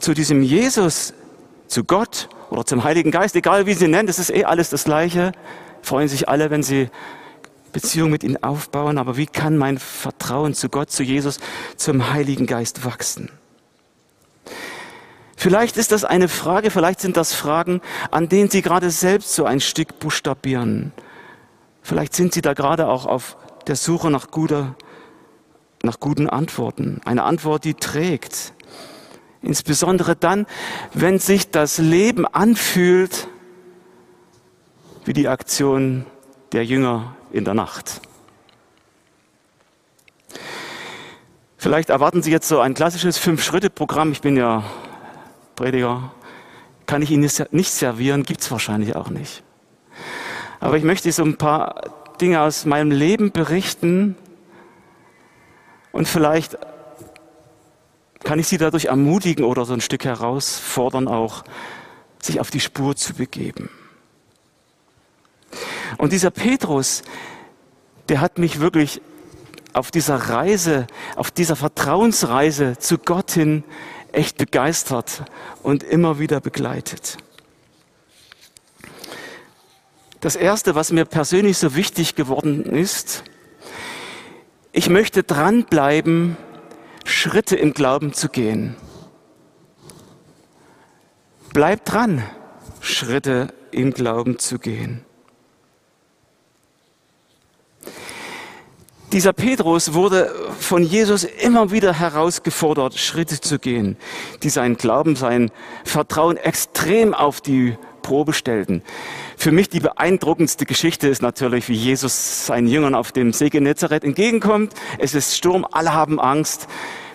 zu 0.00 0.14
diesem 0.14 0.42
Jesus, 0.42 1.14
zu 1.68 1.84
Gott 1.84 2.28
oder 2.50 2.66
zum 2.66 2.82
Heiligen 2.82 3.12
Geist, 3.12 3.36
egal 3.36 3.66
wie 3.66 3.74
Sie 3.74 3.86
nennen, 3.86 4.08
das 4.08 4.18
ist 4.18 4.30
eh 4.30 4.42
alles 4.42 4.68
das 4.68 4.82
Gleiche, 4.82 5.30
freuen 5.80 6.08
sich 6.08 6.28
alle, 6.28 6.50
wenn 6.50 6.64
sie 6.64 6.90
Beziehung 7.74 8.10
mit 8.10 8.24
ihm 8.24 8.38
aufbauen, 8.40 8.96
aber 8.96 9.18
wie 9.18 9.26
kann 9.26 9.58
mein 9.58 9.78
Vertrauen 9.78 10.54
zu 10.54 10.70
Gott, 10.70 10.90
zu 10.90 11.02
Jesus, 11.02 11.38
zum 11.76 12.12
Heiligen 12.12 12.46
Geist 12.46 12.86
wachsen? 12.86 13.28
Vielleicht 15.36 15.76
ist 15.76 15.92
das 15.92 16.04
eine 16.04 16.28
Frage, 16.28 16.70
vielleicht 16.70 17.00
sind 17.00 17.18
das 17.18 17.34
Fragen, 17.34 17.82
an 18.10 18.28
denen 18.30 18.48
Sie 18.48 18.62
gerade 18.62 18.90
selbst 18.90 19.34
so 19.34 19.44
ein 19.44 19.60
Stück 19.60 19.98
buchstabieren. 19.98 20.92
Vielleicht 21.82 22.14
sind 22.14 22.32
Sie 22.32 22.40
da 22.40 22.54
gerade 22.54 22.86
auch 22.86 23.04
auf 23.04 23.36
der 23.66 23.76
Suche 23.76 24.10
nach, 24.10 24.30
guter, 24.30 24.76
nach 25.82 25.98
guten 25.98 26.30
Antworten. 26.30 27.00
Eine 27.04 27.24
Antwort, 27.24 27.64
die 27.64 27.74
trägt. 27.74 28.54
Insbesondere 29.42 30.14
dann, 30.14 30.46
wenn 30.94 31.18
sich 31.18 31.50
das 31.50 31.78
Leben 31.78 32.24
anfühlt 32.24 33.28
wie 35.04 35.12
die 35.12 35.28
Aktion 35.28 36.06
der 36.52 36.64
Jünger 36.64 37.16
in 37.34 37.44
der 37.44 37.54
Nacht. 37.54 38.00
Vielleicht 41.58 41.90
erwarten 41.90 42.22
Sie 42.22 42.30
jetzt 42.30 42.46
so 42.46 42.60
ein 42.60 42.74
klassisches 42.74 43.18
Fünf-Schritte-Programm. 43.18 44.12
Ich 44.12 44.20
bin 44.20 44.36
ja 44.36 44.64
Prediger. 45.56 46.12
Kann 46.86 47.02
ich 47.02 47.10
Ihnen 47.10 47.28
nicht 47.50 47.70
servieren, 47.72 48.22
gibt 48.22 48.42
es 48.42 48.50
wahrscheinlich 48.50 48.94
auch 48.94 49.08
nicht. 49.08 49.42
Aber 50.60 50.76
ich 50.76 50.84
möchte 50.84 51.10
so 51.10 51.24
ein 51.24 51.36
paar 51.36 51.82
Dinge 52.20 52.42
aus 52.42 52.66
meinem 52.66 52.90
Leben 52.90 53.32
berichten 53.32 54.16
und 55.92 56.06
vielleicht 56.06 56.58
kann 58.22 58.38
ich 58.38 58.46
Sie 58.46 58.58
dadurch 58.58 58.86
ermutigen 58.86 59.44
oder 59.44 59.64
so 59.64 59.72
ein 59.74 59.80
Stück 59.80 60.04
herausfordern, 60.04 61.08
auch 61.08 61.44
sich 62.20 62.40
auf 62.40 62.50
die 62.50 62.60
Spur 62.60 62.94
zu 62.94 63.14
begeben. 63.14 63.70
Und 65.98 66.12
dieser 66.12 66.30
Petrus, 66.30 67.02
der 68.08 68.20
hat 68.20 68.38
mich 68.38 68.60
wirklich 68.60 69.00
auf 69.72 69.90
dieser 69.90 70.16
Reise, 70.16 70.86
auf 71.16 71.30
dieser 71.30 71.56
Vertrauensreise 71.56 72.78
zu 72.78 72.98
Gott 72.98 73.32
hin 73.32 73.64
echt 74.12 74.38
begeistert 74.38 75.24
und 75.62 75.82
immer 75.82 76.18
wieder 76.18 76.40
begleitet. 76.40 77.18
Das 80.20 80.36
Erste, 80.36 80.74
was 80.74 80.90
mir 80.92 81.04
persönlich 81.04 81.58
so 81.58 81.74
wichtig 81.74 82.14
geworden 82.14 82.64
ist, 82.64 83.24
ich 84.72 84.88
möchte 84.88 85.22
dranbleiben, 85.22 86.36
Schritte 87.04 87.56
im 87.56 87.74
Glauben 87.74 88.12
zu 88.14 88.28
gehen. 88.28 88.76
Bleib 91.52 91.84
dran, 91.84 92.22
Schritte 92.80 93.52
im 93.70 93.92
Glauben 93.92 94.38
zu 94.38 94.58
gehen. 94.58 95.04
Dieser 99.12 99.32
Petrus 99.32 99.94
wurde 99.94 100.34
von 100.58 100.82
Jesus 100.82 101.22
immer 101.22 101.70
wieder 101.70 101.92
herausgefordert, 101.92 102.98
Schritte 102.98 103.40
zu 103.40 103.60
gehen, 103.60 103.96
die 104.42 104.50
seinen 104.50 104.76
Glauben, 104.76 105.14
sein 105.14 105.52
Vertrauen 105.84 106.36
extrem 106.36 107.14
auf 107.14 107.40
die 107.40 107.76
Probe 108.02 108.32
stellten. 108.32 108.82
Für 109.36 109.52
mich 109.52 109.68
die 109.68 109.80
beeindruckendste 109.80 110.66
Geschichte 110.66 111.08
ist 111.08 111.22
natürlich, 111.22 111.68
wie 111.68 111.74
Jesus 111.74 112.46
seinen 112.46 112.66
Jüngern 112.66 112.94
auf 112.94 113.12
dem 113.12 113.32
See 113.32 113.50
Genezareth 113.50 114.04
entgegenkommt. 114.04 114.74
Es 114.98 115.14
ist 115.14 115.36
Sturm, 115.36 115.66
alle 115.70 115.92
haben 115.92 116.20
Angst. 116.20 116.66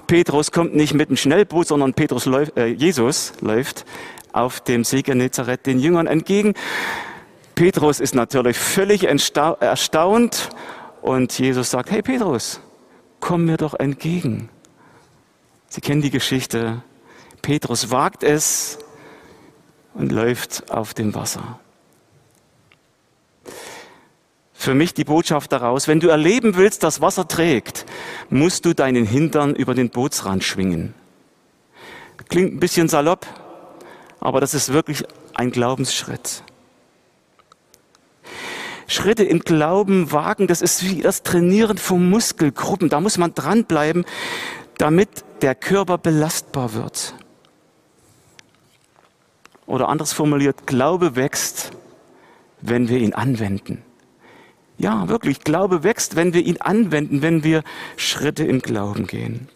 Petrus 0.08 0.52
kommt 0.52 0.76
nicht 0.76 0.94
mit 0.94 1.10
einem 1.10 1.18
Schnellboot, 1.18 1.68
sondern 1.68 1.94
Petrus 1.94 2.26
läuft, 2.26 2.58
äh, 2.58 2.68
Jesus 2.68 3.34
läuft 3.42 3.86
auf 4.32 4.62
dem 4.62 4.84
See 4.84 5.02
Genezareth 5.02 5.66
den 5.66 5.80
Jüngern 5.80 6.08
entgegen. 6.08 6.54
Petrus 7.60 8.00
ist 8.00 8.16
natürlich 8.16 8.58
völlig 8.58 9.04
erstaunt 9.04 10.48
und 11.02 11.38
Jesus 11.38 11.70
sagt, 11.70 11.92
hey 11.92 12.02
Petrus, 12.02 12.62
komm 13.20 13.44
mir 13.44 13.58
doch 13.58 13.74
entgegen. 13.74 14.48
Sie 15.68 15.82
kennen 15.82 16.02
die 16.02 16.10
Geschichte. 16.10 16.84
Petrus 17.42 17.92
wagt 17.92 18.24
es 18.24 18.80
und 19.94 20.14
läuft 20.14 20.72
auf 20.72 20.94
dem 20.94 21.14
Wasser. 21.16 21.60
Für 24.54 24.74
mich 24.74 24.94
die 24.94 25.04
Botschaft 25.04 25.52
daraus, 25.52 25.90
wenn 25.90 26.00
du 26.00 26.08
erleben 26.08 26.56
willst, 26.56 26.84
dass 26.84 27.02
Wasser 27.02 27.28
trägt, 27.28 27.86
musst 28.30 28.64
du 28.64 28.74
deinen 28.74 29.06
Hintern 29.06 29.54
über 29.54 29.76
den 29.76 29.90
Bootsrand 29.90 30.46
schwingen. 30.46 30.94
Klingt 32.30 32.54
ein 32.54 32.62
bisschen 32.62 32.88
salopp, 32.88 33.26
aber 34.22 34.40
das 34.40 34.54
ist 34.54 34.72
wirklich 34.72 35.04
ein 35.34 35.52
Glaubensschritt. 35.52 36.42
Schritte 38.90 39.24
im 39.24 39.42
Glauben 39.42 40.12
wagen, 40.12 40.48
das 40.48 40.62
ist 40.62 40.84
wie 40.84 41.02
das 41.02 41.22
Trainieren 41.22 41.78
von 41.78 42.10
Muskelgruppen. 42.10 42.90
Da 42.90 43.00
muss 43.00 43.20
man 43.20 43.36
dranbleiben, 43.36 44.04
damit 44.80 45.10
der 45.42 45.54
Körper 45.54 46.00
belastbar 46.00 46.74
wird. 46.74 47.14
Oder 49.68 49.90
anders 49.90 50.12
formuliert, 50.12 50.66
Glaube 50.66 51.16
wächst, 51.16 51.72
wenn 52.62 52.90
wir 52.90 52.98
ihn 52.98 53.14
anwenden. 53.14 53.84
Ja, 54.80 55.08
wirklich, 55.08 55.42
Glaube 55.42 55.84
wächst, 55.84 56.16
wenn 56.16 56.34
wir 56.34 56.42
ihn 56.42 56.60
anwenden, 56.60 57.22
wenn 57.22 57.44
wir 57.44 57.64
Schritte 57.96 58.44
im 58.46 58.60
Glauben 58.60 59.06
gehen. 59.06 59.50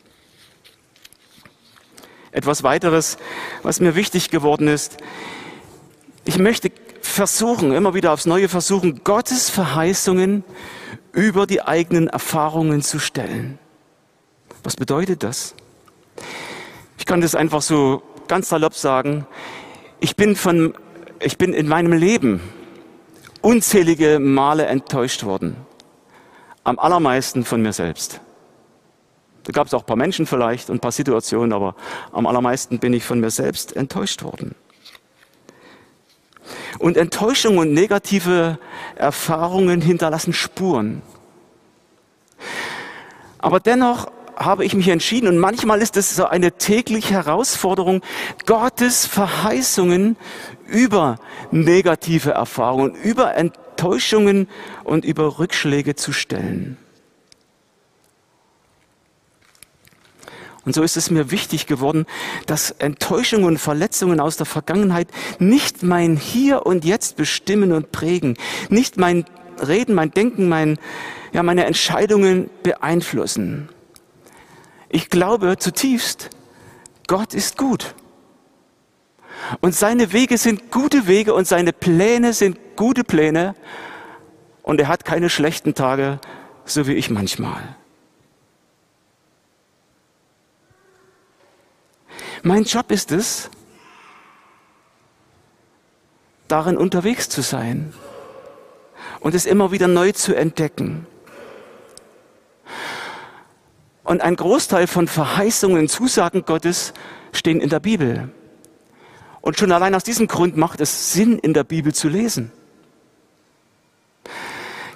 Etwas 2.32 2.62
weiteres, 2.62 3.18
was 3.64 3.80
mir 3.80 3.96
wichtig 3.96 4.30
geworden 4.30 4.68
ist, 4.68 4.98
ich 6.26 6.38
möchte 6.38 6.72
versuchen, 7.14 7.72
immer 7.72 7.94
wieder 7.94 8.12
aufs 8.12 8.26
Neue 8.26 8.50
versuchen, 8.50 9.04
Gottes 9.04 9.50
Verheißungen 9.50 10.44
über 11.12 11.46
die 11.46 11.62
eigenen 11.62 12.08
Erfahrungen 12.08 12.82
zu 12.82 13.00
stellen. 13.00 13.60
Was 14.64 14.76
bedeutet 14.76 15.24
das? 15.24 15.56
Ich 16.98 17.06
kann 17.06 17.22
das 17.22 17.36
einfach 17.36 17.62
so 17.62 18.02
ganz 18.28 18.50
salopp 18.50 18.74
sagen. 18.74 19.28
Ich 20.00 20.16
bin 20.16 20.36
von, 20.36 20.74
ich 21.20 21.38
bin 21.38 21.54
in 21.54 21.68
meinem 21.68 21.94
Leben 21.94 22.42
unzählige 23.42 24.20
Male 24.20 24.66
enttäuscht 24.66 25.24
worden. 25.24 25.56
Am 26.64 26.80
allermeisten 26.80 27.46
von 27.46 27.62
mir 27.62 27.74
selbst. 27.74 28.22
Da 29.44 29.52
gab 29.52 29.68
es 29.68 29.74
auch 29.74 29.82
ein 29.82 29.86
paar 29.86 29.98
Menschen 29.98 30.26
vielleicht 30.26 30.70
und 30.70 30.78
ein 30.78 30.80
paar 30.80 30.94
Situationen, 30.94 31.54
aber 31.54 31.76
am 32.12 32.26
allermeisten 32.26 32.80
bin 32.80 32.94
ich 32.94 33.04
von 33.04 33.20
mir 33.20 33.30
selbst 33.30 33.76
enttäuscht 33.76 34.24
worden. 34.24 34.56
Und 36.80 36.98
Enttäuschung 36.98 37.58
und 37.58 37.74
negative 37.74 38.58
Erfahrungen 38.96 39.82
hinterlassen 39.82 40.34
Spuren. 40.34 41.02
Aber 43.38 43.60
dennoch 43.60 44.08
habe 44.36 44.66
ich 44.66 44.74
mich 44.74 44.88
entschieden 44.88 45.28
und 45.28 45.38
manchmal 45.38 45.82
ist 45.82 45.98
es 45.98 46.16
so 46.16 46.26
eine 46.26 46.54
tägliche 46.54 47.14
Herausforderung, 47.14 48.02
Gottes 48.46 49.06
Verheißungen 49.06 50.18
über 50.68 51.18
negative 51.52 52.32
Erfahrungen, 52.32 52.96
über 52.96 53.36
Enttäuschungen 53.36 54.48
und 54.84 55.06
über 55.06 55.40
Rückschläge 55.40 55.96
zu 55.96 56.14
stellen. 56.14 56.78
Und 60.66 60.74
so 60.74 60.82
ist 60.82 60.96
es 60.96 61.12
mir 61.12 61.32
wichtig 61.32 61.68
geworden, 61.68 62.06
dass 62.46 62.72
Enttäuschungen 62.72 63.46
und 63.46 63.58
Verletzungen 63.58 64.20
aus 64.20 64.38
der 64.38 64.46
Vergangenheit 64.46 65.10
nicht 65.40 65.84
mein 65.84 66.16
Hier 66.16 66.66
und 66.66 66.86
Jetzt 66.86 67.18
bestimmen 67.18 67.74
und 67.74 67.92
prägen, 67.92 68.38
nicht 68.70 68.98
mein 68.98 69.26
Reden, 69.66 69.94
mein 69.94 70.12
Denken, 70.12 70.48
mein, 70.48 70.78
ja, 71.34 71.44
meine 71.44 71.66
Entscheidungen 71.66 72.50
beeinflussen. 72.64 73.70
Ich 74.90 75.10
glaube 75.10 75.58
zutiefst, 75.58 76.30
Gott 77.08 77.34
ist 77.34 77.58
gut. 77.58 77.96
Und 79.60 79.76
seine 79.76 80.14
Wege 80.14 80.38
sind 80.38 80.72
gute 80.72 81.08
Wege 81.08 81.34
und 81.34 81.48
seine 81.48 81.74
Pläne 81.74 82.34
sind 82.34 82.58
gute 82.76 83.04
Pläne. 83.04 83.56
Und 84.62 84.80
er 84.80 84.88
hat 84.88 85.04
keine 85.04 85.30
schlechten 85.30 85.74
Tage, 85.74 86.20
so 86.66 86.88
wie 86.88 86.94
ich 86.94 87.10
manchmal. 87.10 87.76
Mein 92.46 92.66
Job 92.66 92.92
ist 92.92 93.14
es, 93.14 93.50
darin 96.50 96.76
unterwegs 96.76 97.30
zu 97.30 97.42
sein 97.42 97.94
und 99.22 99.34
es 99.34 99.46
immer 99.46 99.72
wieder 99.72 99.88
neu 99.88 100.12
zu 100.12 100.36
entdecken. 100.36 101.08
Und 104.04 104.22
ein 104.22 104.36
Großteil 104.36 104.88
von 104.88 105.08
Verheißungen, 105.08 105.88
Zusagen 105.88 106.44
Gottes 106.44 106.94
stehen 107.32 107.62
in 107.62 107.70
der 107.70 107.80
Bibel. 107.80 108.30
Und 109.40 109.58
schon 109.58 109.72
allein 109.72 109.96
aus 109.96 110.04
diesem 110.04 110.28
Grund 110.28 110.58
macht 110.58 110.82
es 110.82 111.14
Sinn, 111.14 111.40
in 111.40 111.54
der 111.54 111.64
Bibel 111.64 111.94
zu 111.94 112.10
lesen. 112.10 112.52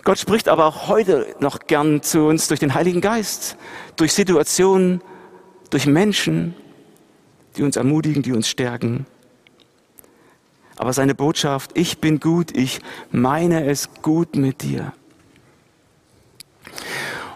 Gott 0.04 0.20
spricht 0.20 0.50
aber 0.50 0.66
auch 0.66 0.90
heute 0.90 1.34
noch 1.40 1.60
gern 1.60 2.04
zu 2.04 2.26
uns 2.28 2.50
durch 2.50 2.60
den 2.60 2.74
Heiligen 2.74 3.00
Geist, 3.00 3.56
durch 3.96 4.12
Situationen, 4.14 5.02
durch 5.70 5.86
Menschen, 5.86 6.54
die 7.58 7.64
uns 7.64 7.76
ermutigen, 7.76 8.24
die 8.24 8.34
uns 8.34 8.48
stärken. 8.48 9.06
Aber 10.78 10.94
seine 10.94 11.16
Botschaft, 11.16 11.72
ich 11.74 12.00
bin 12.00 12.20
gut, 12.20 12.56
ich 12.56 12.82
meine 13.12 13.66
es 13.66 13.90
gut 14.02 14.36
mit 14.36 14.62
dir. 14.62 14.94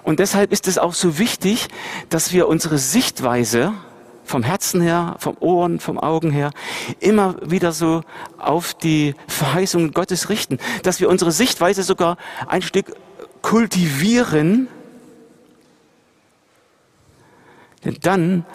Und 0.03 0.19
deshalb 0.19 0.51
ist 0.51 0.67
es 0.67 0.77
auch 0.77 0.93
so 0.93 1.17
wichtig, 1.17 1.67
dass 2.10 2.34
wir 2.34 2.47
unsere 2.47 2.77
Sichtweise 2.77 3.73
vom 4.23 4.43
Herzen 4.43 4.81
her, 4.81 5.15
vom 5.19 5.36
Ohren, 5.39 5.79
vom 5.79 5.99
Augen 5.99 6.31
her, 6.31 6.51
immer 6.99 7.36
wieder 7.43 7.71
so 7.71 8.01
auf 8.38 8.73
die 8.73 9.15
Verheißungen 9.27 9.91
Gottes 9.91 10.29
richten. 10.29 10.57
Dass 10.84 10.99
wir 10.99 11.10
unsere 11.10 11.31
Sichtweise 11.31 11.84
sogar 11.84 12.17
ein 12.47 12.62
Stück 12.62 12.93
kultivieren. 13.41 14.67
Denn 17.84 17.97
dann 18.01 18.45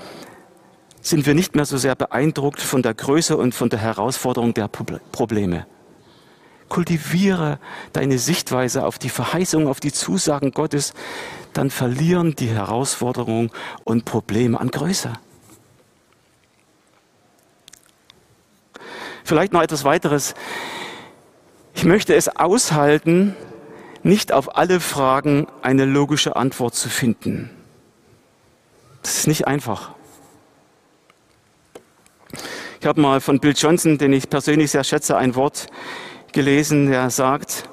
sind 1.06 1.24
wir 1.24 1.34
nicht 1.34 1.54
mehr 1.54 1.64
so 1.64 1.76
sehr 1.76 1.94
beeindruckt 1.94 2.60
von 2.60 2.82
der 2.82 2.92
Größe 2.92 3.36
und 3.36 3.54
von 3.54 3.68
der 3.68 3.78
Herausforderung 3.78 4.54
der 4.54 4.66
Probleme. 4.66 5.64
Kultiviere 6.68 7.60
deine 7.92 8.18
Sichtweise 8.18 8.84
auf 8.84 8.98
die 8.98 9.08
Verheißung, 9.08 9.68
auf 9.68 9.78
die 9.78 9.92
Zusagen 9.92 10.50
Gottes, 10.50 10.94
dann 11.52 11.70
verlieren 11.70 12.34
die 12.34 12.48
Herausforderungen 12.48 13.52
und 13.84 14.04
Probleme 14.04 14.58
an 14.58 14.68
Größe. 14.68 15.12
Vielleicht 19.22 19.52
noch 19.52 19.62
etwas 19.62 19.84
weiteres. 19.84 20.34
Ich 21.74 21.84
möchte 21.84 22.16
es 22.16 22.28
aushalten, 22.28 23.36
nicht 24.02 24.32
auf 24.32 24.56
alle 24.56 24.80
Fragen 24.80 25.46
eine 25.62 25.84
logische 25.84 26.34
Antwort 26.34 26.74
zu 26.74 26.88
finden. 26.88 27.50
Das 29.02 29.18
ist 29.18 29.28
nicht 29.28 29.46
einfach. 29.46 29.95
Ich 32.80 32.86
habe 32.86 33.00
mal 33.00 33.20
von 33.20 33.40
Bill 33.40 33.54
Johnson, 33.56 33.98
den 33.98 34.12
ich 34.12 34.28
persönlich 34.28 34.70
sehr 34.70 34.84
schätze, 34.84 35.16
ein 35.16 35.34
Wort 35.34 35.66
gelesen, 36.32 36.90
der 36.90 37.10
sagt, 37.10 37.68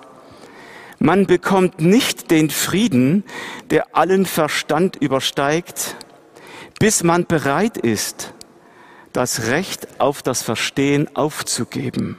man 1.00 1.28
bekommt 1.28 1.82
nicht 1.82 2.32
den 2.32 2.50
Frieden, 2.50 3.26
der 3.70 3.96
allen 3.96 4.26
Verstand 4.26 4.96
übersteigt, 4.96 5.98
bis 6.80 7.04
man 7.04 7.26
bereit 7.26 7.78
ist, 7.78 8.34
das 9.12 9.48
Recht 9.48 10.00
auf 10.00 10.22
das 10.22 10.42
Verstehen 10.42 11.14
aufzugeben. 11.16 12.18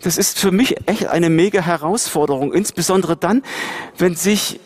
Das 0.00 0.16
ist 0.18 0.38
für 0.38 0.52
mich 0.52 0.88
echt 0.88 1.06
eine 1.06 1.30
mega 1.30 1.62
Herausforderung, 1.62 2.52
insbesondere 2.52 3.16
dann, 3.16 3.42
wenn 3.98 4.14
sich 4.14 4.60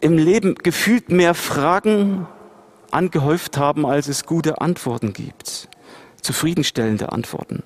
im 0.00 0.18
Leben 0.18 0.56
gefühlt 0.56 1.10
mehr 1.10 1.34
Fragen 1.34 2.26
angehäuft 2.94 3.58
haben, 3.58 3.84
als 3.86 4.08
es 4.08 4.24
gute 4.24 4.60
Antworten 4.60 5.12
gibt, 5.12 5.68
zufriedenstellende 6.20 7.12
Antworten. 7.12 7.62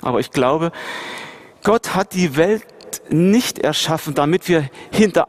Aber 0.00 0.20
ich 0.20 0.30
glaube, 0.30 0.72
Gott 1.62 1.94
hat 1.94 2.14
die 2.14 2.36
Welt 2.36 2.64
nicht 3.08 3.58
erschaffen, 3.58 4.14
damit 4.14 4.48
wir 4.48 4.68
hinter 4.90 5.28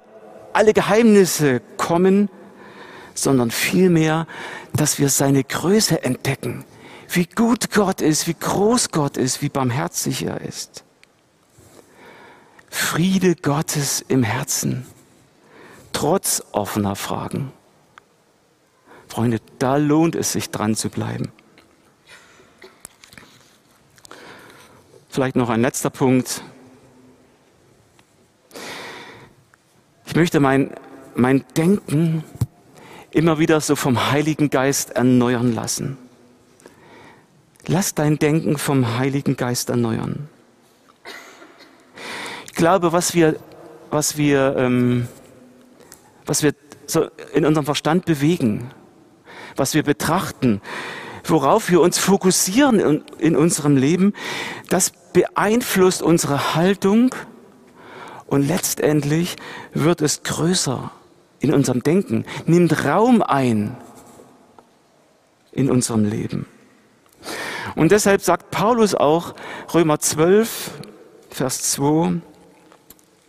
alle 0.53 0.73
Geheimnisse 0.73 1.61
kommen, 1.77 2.29
sondern 3.13 3.51
vielmehr, 3.51 4.27
dass 4.73 4.99
wir 4.99 5.09
seine 5.09 5.43
Größe 5.43 6.03
entdecken, 6.03 6.65
wie 7.09 7.25
gut 7.25 7.71
Gott 7.71 8.01
ist, 8.01 8.27
wie 8.27 8.33
groß 8.33 8.89
Gott 8.89 9.17
ist, 9.17 9.41
wie 9.41 9.49
barmherzig 9.49 10.25
er 10.25 10.41
ist. 10.41 10.83
Friede 12.69 13.35
Gottes 13.35 14.03
im 14.07 14.23
Herzen, 14.23 14.87
trotz 15.91 16.43
offener 16.51 16.95
Fragen. 16.95 17.51
Freunde, 19.13 19.41
da 19.59 19.77
lohnt 19.77 20.15
es 20.15 20.31
sich 20.31 20.49
dran 20.49 20.73
zu 20.73 20.89
bleiben. 20.89 21.31
Vielleicht 25.07 25.35
noch 25.35 25.49
ein 25.51 25.61
letzter 25.61 25.91
Punkt. 25.91 26.41
Ich 30.07 30.15
möchte 30.15 30.39
mein, 30.39 30.73
mein 31.13 31.45
Denken 31.55 32.23
immer 33.11 33.37
wieder 33.37 33.61
so 33.61 33.75
vom 33.75 34.09
Heiligen 34.09 34.49
Geist 34.49 34.89
erneuern 34.89 35.53
lassen. 35.53 35.99
Lass 37.67 37.93
dein 37.93 38.17
Denken 38.17 38.57
vom 38.57 38.97
Heiligen 38.97 39.37
Geist 39.37 39.69
erneuern. 39.69 40.27
Ich 42.47 42.53
glaube, 42.53 42.93
was 42.93 43.13
wir, 43.13 43.39
was 43.91 44.17
wir, 44.17 44.55
ähm, 44.57 45.07
was 46.25 46.41
wir 46.41 46.55
so 46.87 47.11
in 47.35 47.45
unserem 47.45 47.65
Verstand 47.65 48.05
bewegen, 48.05 48.71
was 49.55 49.73
wir 49.73 49.83
betrachten, 49.83 50.61
worauf 51.23 51.69
wir 51.69 51.81
uns 51.81 51.97
fokussieren 51.97 52.79
in, 52.79 53.03
in 53.19 53.35
unserem 53.35 53.77
Leben, 53.77 54.13
das 54.69 54.91
beeinflusst 55.13 56.01
unsere 56.01 56.55
Haltung, 56.55 57.13
und 58.33 58.47
letztendlich 58.47 59.35
wird 59.75 60.01
es 60.01 60.23
größer 60.23 60.89
in 61.39 61.53
unserem 61.53 61.83
Denken, 61.83 62.25
nimmt 62.47 62.83
Raum 62.83 63.21
ein 63.21 63.77
in 65.51 65.69
unserem 65.69 66.03
Leben. 66.03 66.47
Und 67.75 67.91
deshalb 67.91 68.21
sagt 68.21 68.49
Paulus 68.49 68.95
auch, 68.95 69.35
Römer 69.71 69.99
12, 69.99 70.71
Vers 71.29 71.73
2, 71.73 72.21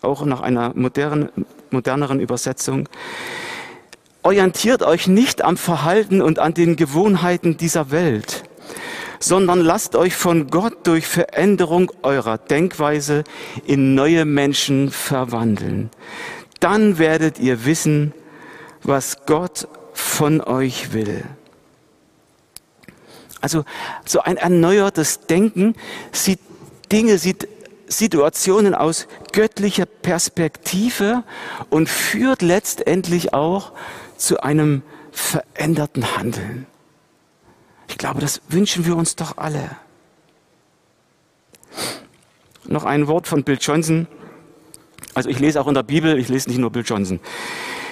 auch 0.00 0.24
nach 0.24 0.40
einer 0.40 0.72
modernen, 0.74 1.28
moderneren 1.70 2.18
Übersetzung, 2.18 2.88
orientiert 4.24 4.82
euch 4.82 5.06
nicht 5.06 5.44
am 5.44 5.56
Verhalten 5.56 6.20
und 6.20 6.40
an 6.40 6.54
den 6.54 6.76
Gewohnheiten 6.76 7.56
dieser 7.56 7.90
Welt, 7.90 8.42
sondern 9.20 9.60
lasst 9.60 9.94
euch 9.94 10.16
von 10.16 10.48
Gott 10.48 10.86
durch 10.86 11.06
Veränderung 11.06 11.92
eurer 12.02 12.38
Denkweise 12.38 13.22
in 13.66 13.94
neue 13.94 14.24
Menschen 14.24 14.90
verwandeln. 14.90 15.90
Dann 16.58 16.98
werdet 16.98 17.38
ihr 17.38 17.66
wissen, 17.66 18.12
was 18.82 19.26
Gott 19.26 19.68
von 19.92 20.40
euch 20.40 20.92
will. 20.92 21.24
Also 23.42 23.64
so 24.06 24.20
ein 24.20 24.38
erneuertes 24.38 25.20
Denken 25.26 25.74
sieht 26.12 26.40
Dinge, 26.90 27.18
sieht 27.18 27.46
Situationen 27.86 28.74
aus 28.74 29.06
göttlicher 29.32 29.86
Perspektive 29.86 31.22
und 31.70 31.88
führt 31.88 32.42
letztendlich 32.42 33.34
auch 33.34 33.72
zu 34.16 34.40
einem 34.40 34.82
veränderten 35.12 36.16
Handeln. 36.16 36.66
Ich 37.88 37.98
glaube, 37.98 38.20
das 38.20 38.40
wünschen 38.48 38.86
wir 38.86 38.96
uns 38.96 39.16
doch 39.16 39.36
alle. 39.36 39.70
Noch 42.66 42.84
ein 42.84 43.06
Wort 43.06 43.28
von 43.28 43.44
Bill 43.44 43.58
Johnson. 43.60 44.06
Also 45.14 45.28
ich 45.28 45.38
lese 45.38 45.60
auch 45.60 45.68
in 45.68 45.74
der 45.74 45.82
Bibel, 45.82 46.18
ich 46.18 46.28
lese 46.28 46.48
nicht 46.48 46.58
nur 46.58 46.70
Bill 46.70 46.84
Johnson. 46.84 47.20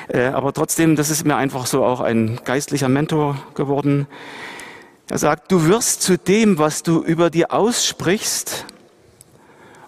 Äh, 0.08 0.24
aber 0.26 0.52
trotzdem, 0.52 0.96
das 0.96 1.10
ist 1.10 1.24
mir 1.24 1.36
einfach 1.36 1.66
so 1.66 1.84
auch 1.84 2.00
ein 2.00 2.40
geistlicher 2.44 2.88
Mentor 2.88 3.36
geworden. 3.54 4.06
Er 5.08 5.18
sagt, 5.18 5.52
du 5.52 5.66
wirst 5.66 6.02
zu 6.02 6.16
dem, 6.16 6.58
was 6.58 6.82
du 6.82 7.02
über 7.02 7.30
dir 7.30 7.52
aussprichst, 7.52 8.66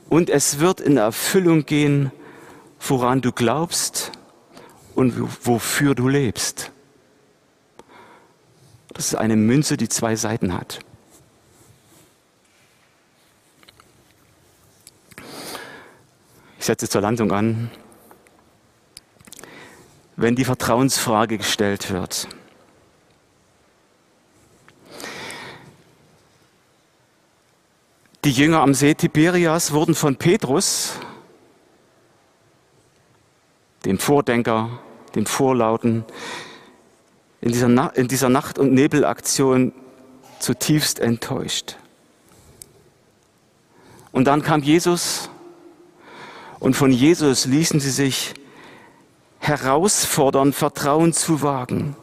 und 0.08 0.30
es 0.30 0.58
wird 0.60 0.80
in 0.80 0.96
Erfüllung 0.96 1.66
gehen, 1.66 2.12
woran 2.80 3.20
du 3.20 3.32
glaubst 3.32 4.12
und 4.94 5.14
wofür 5.46 5.94
du 5.94 6.08
lebst. 6.08 6.70
Das 8.88 9.06
ist 9.06 9.14
eine 9.16 9.36
Münze, 9.36 9.76
die 9.76 9.88
zwei 9.88 10.14
Seiten 10.14 10.54
hat. 10.54 10.78
Ich 16.58 16.66
setze 16.66 16.88
zur 16.88 17.00
Landung 17.00 17.32
an. 17.32 17.70
Wenn 20.16 20.36
die 20.36 20.44
Vertrauensfrage 20.44 21.38
gestellt 21.38 21.90
wird, 21.90 22.28
Die 28.24 28.32
Jünger 28.32 28.60
am 28.62 28.72
See 28.72 28.94
Tiberias 28.94 29.72
wurden 29.72 29.94
von 29.94 30.16
Petrus, 30.16 30.92
dem 33.84 33.98
Vordenker, 33.98 34.70
dem 35.14 35.26
Vorlauten, 35.26 36.06
in 37.42 37.52
dieser, 37.52 37.94
in 37.94 38.08
dieser 38.08 38.30
Nacht- 38.30 38.58
und 38.58 38.72
Nebelaktion 38.72 39.74
zutiefst 40.38 41.00
enttäuscht. 41.00 41.76
Und 44.10 44.24
dann 44.24 44.42
kam 44.42 44.62
Jesus 44.62 45.28
und 46.60 46.76
von 46.76 46.92
Jesus 46.92 47.44
ließen 47.44 47.78
sie 47.78 47.90
sich 47.90 48.32
herausfordern, 49.38 50.54
Vertrauen 50.54 51.12
zu 51.12 51.42
wagen. 51.42 51.94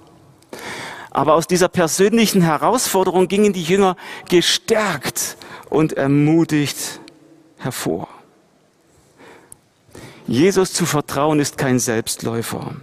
Aber 1.09 1.33
aus 1.33 1.47
dieser 1.47 1.67
persönlichen 1.67 2.43
Herausforderung 2.43 3.27
gingen 3.27 3.53
die 3.53 3.63
Jünger 3.63 3.95
gestärkt 4.29 5.35
und 5.71 5.93
ermutigt 5.93 6.99
hervor. 7.57 8.07
Jesus 10.27 10.73
zu 10.73 10.85
vertrauen 10.85 11.39
ist 11.39 11.57
kein 11.57 11.79
Selbstläufer, 11.79 12.75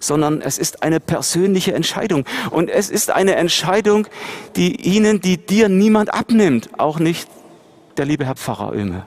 sondern 0.00 0.40
es 0.40 0.58
ist 0.58 0.82
eine 0.82 1.00
persönliche 1.00 1.74
Entscheidung. 1.74 2.24
Und 2.50 2.70
es 2.70 2.90
ist 2.90 3.10
eine 3.10 3.36
Entscheidung, 3.36 4.06
die 4.56 4.74
Ihnen, 4.80 5.20
die 5.20 5.36
dir 5.36 5.68
niemand 5.68 6.12
abnimmt, 6.12 6.70
auch 6.78 6.98
nicht 6.98 7.28
der 7.98 8.06
liebe 8.06 8.24
Herr 8.24 8.36
Pfarrer 8.36 8.72
Öme. 8.72 9.06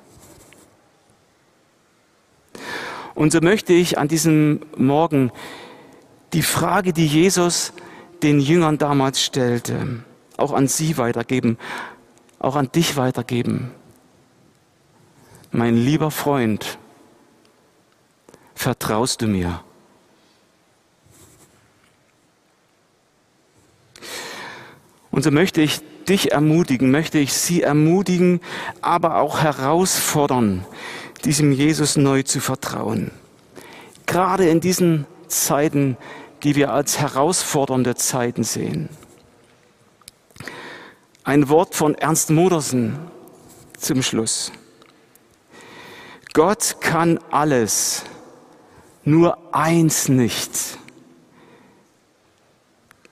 Und 3.16 3.32
so 3.32 3.42
möchte 3.42 3.74
ich 3.74 3.98
an 3.98 4.08
diesem 4.08 4.62
Morgen 4.78 5.32
die 6.34 6.44
Frage, 6.44 6.94
die 6.94 7.08
Jesus 7.08 7.74
den 8.22 8.40
Jüngern 8.40 8.78
damals 8.78 9.22
stellte, 9.24 10.04
auch 10.38 10.54
an 10.54 10.68
sie 10.68 10.98
weitergeben, 10.98 11.58
auch 12.44 12.56
an 12.56 12.72
dich 12.72 12.98
weitergeben. 12.98 13.72
Mein 15.52 15.78
lieber 15.78 16.12
Freund, 16.12 16.78
vertraust 18.54 19.22
du 19.22 19.28
mir? 19.28 19.62
Und 25.10 25.24
so 25.24 25.32
möchte 25.32 25.62
ich 25.62 25.82
dich 26.10 26.32
ermutigen, 26.32 26.92
möchte 26.92 27.18
ich 27.20 27.34
sie 27.34 27.62
ermutigen, 27.62 28.42
aber 28.82 29.18
auch 29.18 29.40
herausfordern, 29.40 30.66
diesem 31.24 31.52
Jesus 31.52 31.96
neu 31.96 32.24
zu 32.24 32.42
vertrauen. 32.42 33.12
Gerade 34.06 34.50
in 34.50 34.60
diesen 34.60 35.06
Zeiten, 35.28 35.98
die 36.44 36.56
wir 36.56 36.74
als 36.74 37.00
herausfordernde 37.00 37.96
Zeiten 37.96 38.44
sehen. 38.44 38.90
Ein 41.26 41.48
Wort 41.48 41.74
von 41.74 41.96
Ernst 41.96 42.32
Modersen 42.32 43.00
zum 43.78 44.04
Schluss. 44.04 44.52
Gott 46.34 46.78
kann 46.82 47.18
alles, 47.32 48.04
nur 49.06 49.38
eins 49.56 50.10
nicht. 50.10 50.78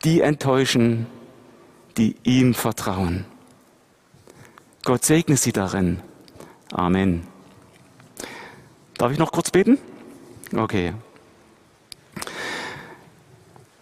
Die 0.04 0.20
enttäuschen, 0.20 1.08
die 1.96 2.18
ihm 2.24 2.54
vertrauen. 2.54 3.26
Gott 4.84 5.06
segne 5.06 5.38
sie 5.38 5.54
darin. 5.54 6.02
Amen. 6.74 7.26
Darf 8.98 9.14
ich 9.14 9.20
noch 9.20 9.32
kurz 9.32 9.52
beten? 9.52 9.78
Okay. 10.54 10.94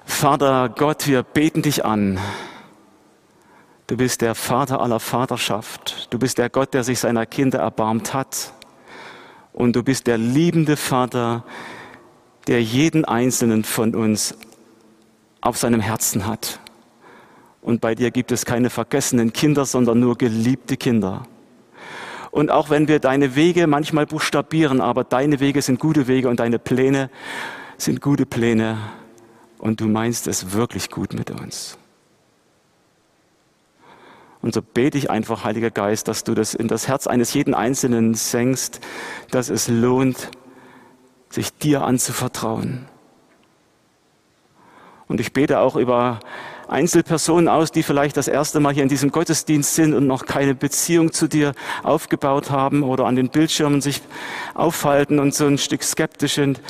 Vater 0.06 0.70
Gott, 0.70 1.08
wir 1.08 1.24
beten 1.24 1.64
dich 1.64 1.84
an. 1.84 2.20
Du 3.90 3.98
bist 3.98 4.22
der 4.22 4.36
Vater 4.36 4.82
aller 4.82 5.00
Vaterschaft. 5.00 6.14
Du 6.14 6.20
bist 6.20 6.38
der 6.38 6.52
Gott, 6.52 6.76
der 6.76 6.84
sich 6.84 7.00
seiner 7.00 7.26
Kinder 7.26 7.58
erbarmt 7.58 8.14
hat. 8.14 8.54
Und 9.52 9.76
du 9.76 9.82
bist 9.82 10.06
der 10.06 10.20
liebende 10.20 10.78
Vater, 10.78 11.44
der 12.46 12.62
jeden 12.62 13.04
einzelnen 13.04 13.64
von 13.64 13.96
uns 13.96 14.38
auf 15.42 15.58
seinem 15.58 15.80
Herzen 15.80 16.28
hat. 16.28 16.60
Und 17.64 17.82
bei 17.82 17.96
dir 17.96 18.12
gibt 18.12 18.32
es 18.32 18.46
keine 18.46 18.70
vergessenen 18.70 19.34
Kinder, 19.34 19.66
sondern 19.66 20.00
nur 20.00 20.20
geliebte 20.20 20.78
Kinder. 20.78 21.24
Und 22.30 22.52
auch 22.52 22.70
wenn 22.70 22.88
wir 22.88 23.00
deine 23.00 23.36
Wege 23.36 23.66
manchmal 23.66 24.06
buchstabieren, 24.06 24.82
aber 24.82 25.04
deine 25.04 25.40
Wege 25.40 25.64
sind 25.64 25.80
gute 25.80 26.06
Wege 26.06 26.30
und 26.30 26.40
deine 26.40 26.60
Pläne 26.60 27.10
sind 27.80 28.02
gute 28.02 28.28
Pläne. 28.28 28.78
Und 29.58 29.82
du 29.82 29.88
meinst 29.88 30.28
es 30.28 30.54
wirklich 30.54 30.92
gut 30.92 31.16
mit 31.16 31.32
uns. 31.32 31.80
Und 34.42 34.54
so 34.54 34.62
bete 34.62 34.98
ich 34.98 35.10
einfach, 35.10 35.44
Heiliger 35.44 35.72
Geist, 35.72 36.08
dass 36.08 36.24
du 36.24 36.34
das 36.34 36.54
in 36.54 36.68
das 36.68 36.88
Herz 36.88 37.08
eines 37.08 37.34
jeden 37.34 37.54
Einzelnen 37.54 38.14
senkst, 38.14 38.80
dass 39.32 39.50
es 39.50 39.68
lohnt, 39.68 40.32
sich 41.30 41.54
dir 41.54 41.84
anzuvertrauen. 41.84 42.86
Und 45.08 45.20
ich 45.20 45.34
bete 45.34 45.60
auch 45.60 45.76
über 45.76 46.20
Einzelpersonen 46.70 47.48
aus, 47.48 47.72
die 47.72 47.84
vielleicht 47.84 48.16
das 48.16 48.28
erste 48.28 48.60
Mal 48.60 48.74
hier 48.74 48.84
in 48.84 48.90
diesem 48.90 49.12
Gottesdienst 49.12 49.74
sind 49.74 49.94
und 49.96 50.06
noch 50.06 50.26
keine 50.26 50.54
Beziehung 50.54 51.12
zu 51.12 51.28
dir 51.28 51.54
aufgebaut 51.84 52.52
haben 52.52 52.84
oder 52.84 53.06
an 53.06 53.16
den 53.16 53.30
Bildschirmen 53.30 53.82
sich 53.82 54.02
aufhalten 54.54 55.20
und 55.20 55.34
so 55.34 55.48
ein 55.48 55.58
Stück 55.58 55.84
skeptisch 55.84 56.36
sind. 56.36 56.62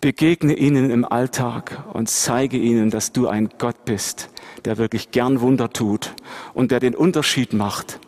Begegne 0.00 0.54
ihnen 0.54 0.90
im 0.90 1.04
Alltag 1.04 1.82
und 1.92 2.08
zeige 2.08 2.58
ihnen, 2.58 2.90
dass 2.90 3.12
du 3.12 3.26
ein 3.26 3.48
Gott 3.58 3.84
bist, 3.84 4.30
der 4.66 4.78
wirklich 4.78 5.10
gern 5.10 5.40
Wunder 5.40 5.70
tut 5.70 6.14
und 6.52 6.70
der 6.70 6.80
den 6.80 6.94
Unterschied 6.94 7.52
macht. 7.52 8.00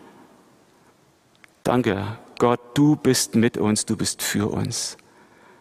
Danke, 1.64 2.18
Gott, 2.38 2.61
du 2.75 2.97
bist 2.97 3.35
mit 3.35 3.57
uns, 3.57 3.87
du 3.87 3.97
bist 3.97 4.23
für 4.23 4.51
uns. 4.51 4.97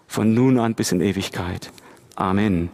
Von 0.07 0.33
nun 0.33 0.59
an 0.59 0.73
bis 0.73 0.91
in 0.91 1.01
Ewigkeit. 1.01 1.71
Amen. 2.15 2.69